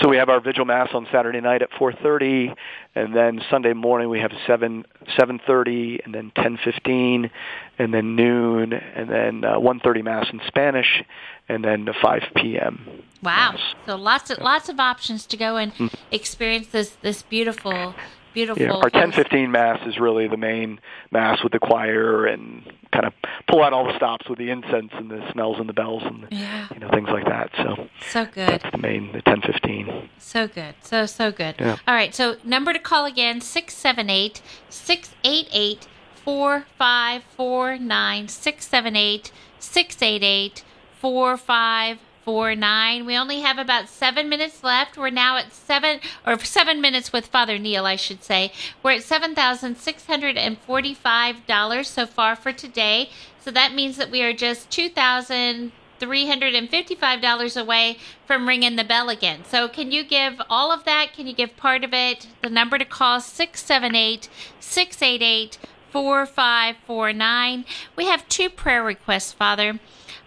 [0.00, 2.54] So we have our vigil mass on Saturday night at 4:30,
[2.94, 4.84] and then Sunday morning we have 7
[5.18, 7.30] 7:30, and then 10:15,
[7.78, 11.04] and then noon, and then uh, 1:30 mass in Spanish,
[11.48, 13.04] and then 5 p.m.
[13.22, 13.52] Wow!
[13.52, 13.60] Mass.
[13.86, 15.72] So lots of lots of options to go and
[16.10, 17.94] experience this this beautiful
[18.32, 18.62] beautiful.
[18.62, 20.80] Yeah, our 10:15 mass is really the main
[21.10, 22.62] mass with the choir and
[22.92, 23.12] kind of
[23.48, 26.26] pull out all the stops with the incense and the smells and the bells and
[26.30, 26.66] Yeah.
[26.72, 27.50] you know things like that.
[27.56, 28.48] So So good.
[28.48, 30.08] that's the main the 10:15.
[30.18, 30.74] So good.
[30.82, 31.54] So, so good.
[31.58, 31.76] Yeah.
[31.86, 32.14] All right.
[32.14, 35.86] So, number to call again 678 688
[36.24, 38.28] 4549.
[38.28, 40.64] 678 688
[41.00, 41.98] 4549.
[42.24, 44.96] We only have about seven minutes left.
[44.96, 48.52] We're now at seven, or seven minutes with Father Neil, I should say.
[48.82, 53.10] We're at $7,645 so far for today.
[53.40, 59.44] So, that means that we are just 2000 $355 away from ringing the bell again.
[59.48, 61.12] So, can you give all of that?
[61.12, 62.26] Can you give part of it?
[62.42, 65.58] The number to call 678 688
[65.90, 67.64] 4549.
[67.94, 69.78] We have two prayer requests, Father.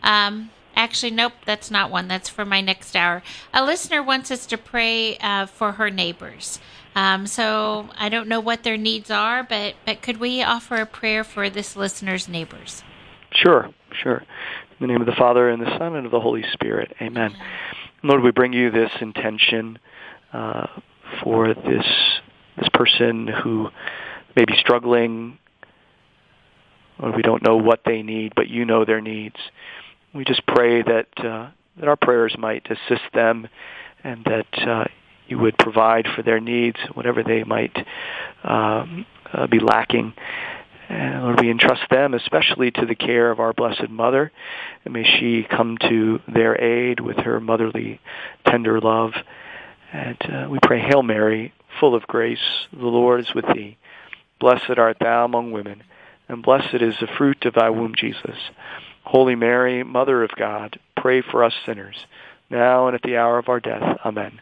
[0.02, 2.08] Um, actually, nope, that's not one.
[2.08, 3.24] That's for my next hour.
[3.54, 6.60] A listener wants us to pray uh, for her neighbors.
[6.96, 10.86] Um, so, I don't know what their needs are, but, but could we offer a
[10.86, 12.84] prayer for this listener's neighbors?
[13.32, 13.70] Sure,
[14.02, 14.24] sure.
[14.80, 16.94] In the name of the Father and the Son and of the Holy Spirit.
[17.02, 17.36] Amen.
[18.04, 19.80] Lord, we bring you this intention
[20.32, 20.68] uh,
[21.24, 21.86] for this
[22.58, 23.70] this person who
[24.36, 25.38] may be struggling.
[27.00, 29.36] Lord, we don't know what they need, but you know their needs.
[30.16, 33.48] We just pray that uh, that our prayers might assist them,
[34.04, 34.86] and that uh,
[35.28, 37.76] you would provide for their needs, whatever they might
[38.44, 40.14] um, uh, be lacking.
[40.88, 44.32] And Lord, we entrust them especially to the care of our Blessed Mother,
[44.86, 48.00] and may she come to their aid with her motherly,
[48.48, 49.14] tender love.
[49.92, 53.78] And uh, we pray, Hail Mary, full of grace, the Lord is with thee.
[54.40, 55.84] Blessed art thou among women,
[56.30, 58.38] and blessed is the fruit of thy womb, Jesus.
[59.06, 61.96] Holy Mary, Mother of God, pray for us sinners,
[62.50, 64.00] now and at the hour of our death.
[64.04, 64.42] Amen.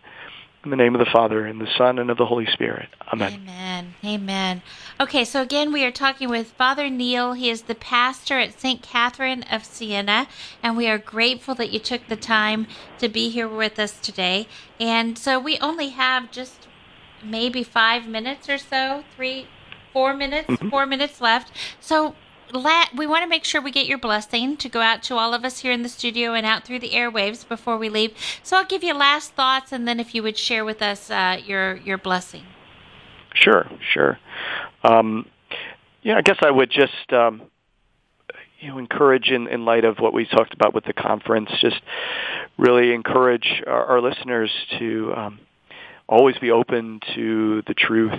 [0.64, 2.88] In the name of the Father, and the Son, and of the Holy Spirit.
[3.12, 3.34] Amen.
[3.34, 3.94] Amen.
[4.06, 4.62] Amen.
[4.98, 7.34] Okay, so again, we are talking with Father Neil.
[7.34, 8.82] He is the pastor at St.
[8.82, 10.28] Catherine of Siena,
[10.64, 12.68] and we are grateful that you took the time
[13.00, 14.48] to be here with us today.
[14.80, 16.70] And so we only have just
[17.22, 19.48] maybe five minutes or so, three,
[19.92, 20.70] four minutes, mm-hmm.
[20.70, 21.52] four minutes left.
[21.82, 22.16] So
[22.54, 25.44] we want to make sure we get your blessing to go out to all of
[25.44, 28.16] us here in the studio and out through the airwaves before we leave.
[28.44, 31.42] So I'll give you last thoughts, and then if you would share with us uh,
[31.46, 32.44] your your blessing.
[33.34, 34.20] Sure, sure.
[34.84, 35.26] Um,
[36.04, 37.42] yeah, I guess I would just um,
[38.60, 41.82] you know encourage in, in light of what we talked about with the conference, just
[42.58, 45.40] really encourage our, our listeners to um,
[46.08, 48.14] always be open to the truth,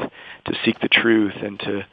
[0.47, 1.87] to seek the truth, and to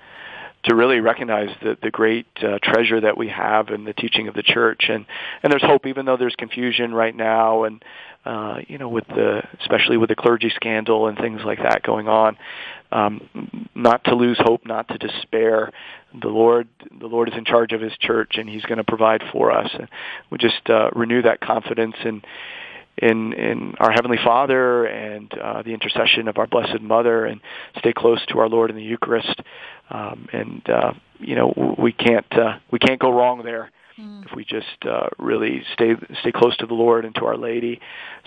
[0.64, 4.34] to really recognize the, the great uh, treasure that we have in the teaching of
[4.34, 4.86] the church.
[4.90, 5.06] And,
[5.42, 7.84] and there's hope, even though there's confusion right now, and
[8.24, 12.08] uh, you know, with the especially with the clergy scandal and things like that going
[12.08, 12.38] on.
[12.92, 15.72] Um, not to lose hope, not to despair.
[16.22, 16.68] The Lord,
[17.00, 19.70] the Lord is in charge of His church, and He's going to provide for us.
[19.74, 19.88] And
[20.30, 22.22] we just uh, renew that confidence in
[23.02, 27.42] in in our heavenly Father and uh, the intercession of our Blessed Mother, and
[27.80, 29.42] stay close to our Lord in the Eucharist.
[29.90, 33.72] Um, and uh, you know we can't uh, we can't go wrong there
[34.26, 37.80] if we just uh, really stay stay close to the Lord and to Our Lady.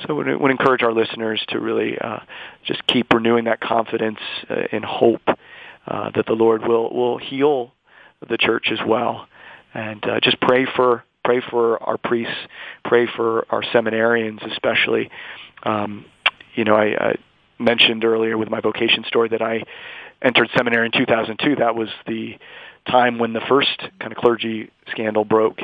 [0.07, 2.21] So we would encourage our listeners to really uh,
[2.65, 4.19] just keep renewing that confidence
[4.49, 7.73] uh, and hope uh, that the Lord will will heal
[8.29, 9.27] the church as well,
[9.73, 12.37] and uh, just pray for pray for our priests,
[12.85, 15.11] pray for our seminarians especially.
[15.63, 16.05] Um,
[16.55, 17.15] you know, I, I
[17.59, 19.65] mentioned earlier with my vocation story that I
[20.23, 21.57] entered seminary in 2002.
[21.57, 22.39] That was the
[22.87, 25.59] time when the first kind of clergy scandal broke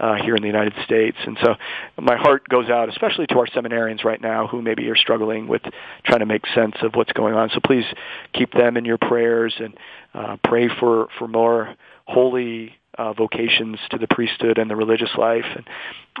[0.00, 1.16] uh, here in the United States.
[1.24, 1.54] And so
[2.00, 5.62] my heart goes out, especially to our seminarians right now who maybe are struggling with
[6.04, 7.50] trying to make sense of what's going on.
[7.50, 7.84] So please
[8.32, 9.76] keep them in your prayers and
[10.12, 11.74] uh, pray for, for more
[12.06, 15.44] holy uh, vocations to the priesthood and the religious life.
[15.54, 15.64] And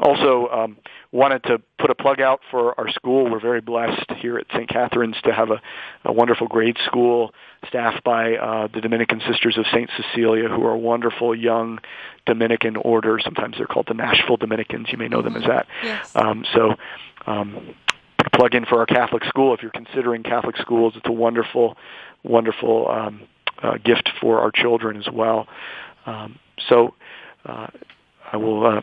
[0.02, 0.76] also um,
[1.12, 3.30] wanted to put a plug out for our school.
[3.30, 4.68] We're very blessed here at St.
[4.68, 5.60] Catherine's to have a,
[6.04, 7.32] a wonderful grade school
[7.68, 9.88] staffed by uh, the Dominican Sisters of St.
[9.96, 11.78] Cecilia, who are a wonderful young
[12.26, 13.18] Dominican order.
[13.22, 14.88] Sometimes they're called the Nashville Dominicans.
[14.90, 15.66] You may know them as that.
[15.82, 16.16] Yes.
[16.16, 16.74] Um, so
[17.26, 17.74] um,
[18.18, 19.54] put a plug in for our Catholic school.
[19.54, 21.76] If you're considering Catholic schools, it's a wonderful,
[22.22, 23.22] wonderful um,
[23.62, 25.46] uh, gift for our children as well.
[26.06, 26.38] Um,
[26.68, 26.94] so
[27.44, 27.68] uh,
[28.32, 28.80] I will uh,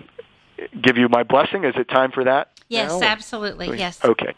[0.82, 1.64] give you my blessing.
[1.64, 2.50] Is it time for that?
[2.68, 3.08] Yes, now?
[3.08, 3.78] absolutely.
[3.78, 4.04] Yes.
[4.04, 4.34] Okay.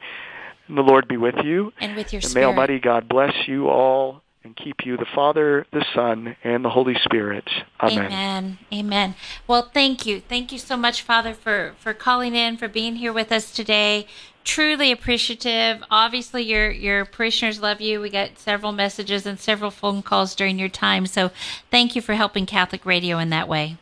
[0.68, 1.74] And the Lord be with you.
[1.80, 2.46] And with your and spirit.
[2.46, 6.70] may Almighty God bless you all and keep you, the Father, the Son, and the
[6.70, 7.50] Holy Spirit.
[7.82, 8.06] Amen.
[8.06, 8.58] Amen.
[8.74, 9.16] Amen.
[9.48, 10.20] Well, thank you.
[10.20, 14.06] Thank you so much, Father, for, for calling in, for being here with us today.
[14.44, 15.82] Truly appreciative.
[15.89, 18.02] Obviously, your your parishioners love you.
[18.02, 21.06] We got several messages and several phone calls during your time.
[21.06, 21.32] So,
[21.72, 23.78] thank you for helping Catholic Radio in that way.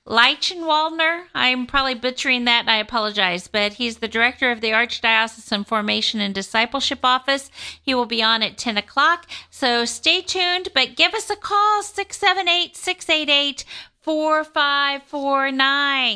[0.07, 1.25] Lichtenwalner.
[1.35, 6.21] I'm probably butchering that and I apologize, but he's the director of the Archdiocesan Formation
[6.21, 7.51] and Discipleship Office.
[7.83, 9.27] He will be on at 10 o'clock.
[9.51, 13.65] So stay tuned, but give us a call 678 688
[14.01, 16.15] 4549.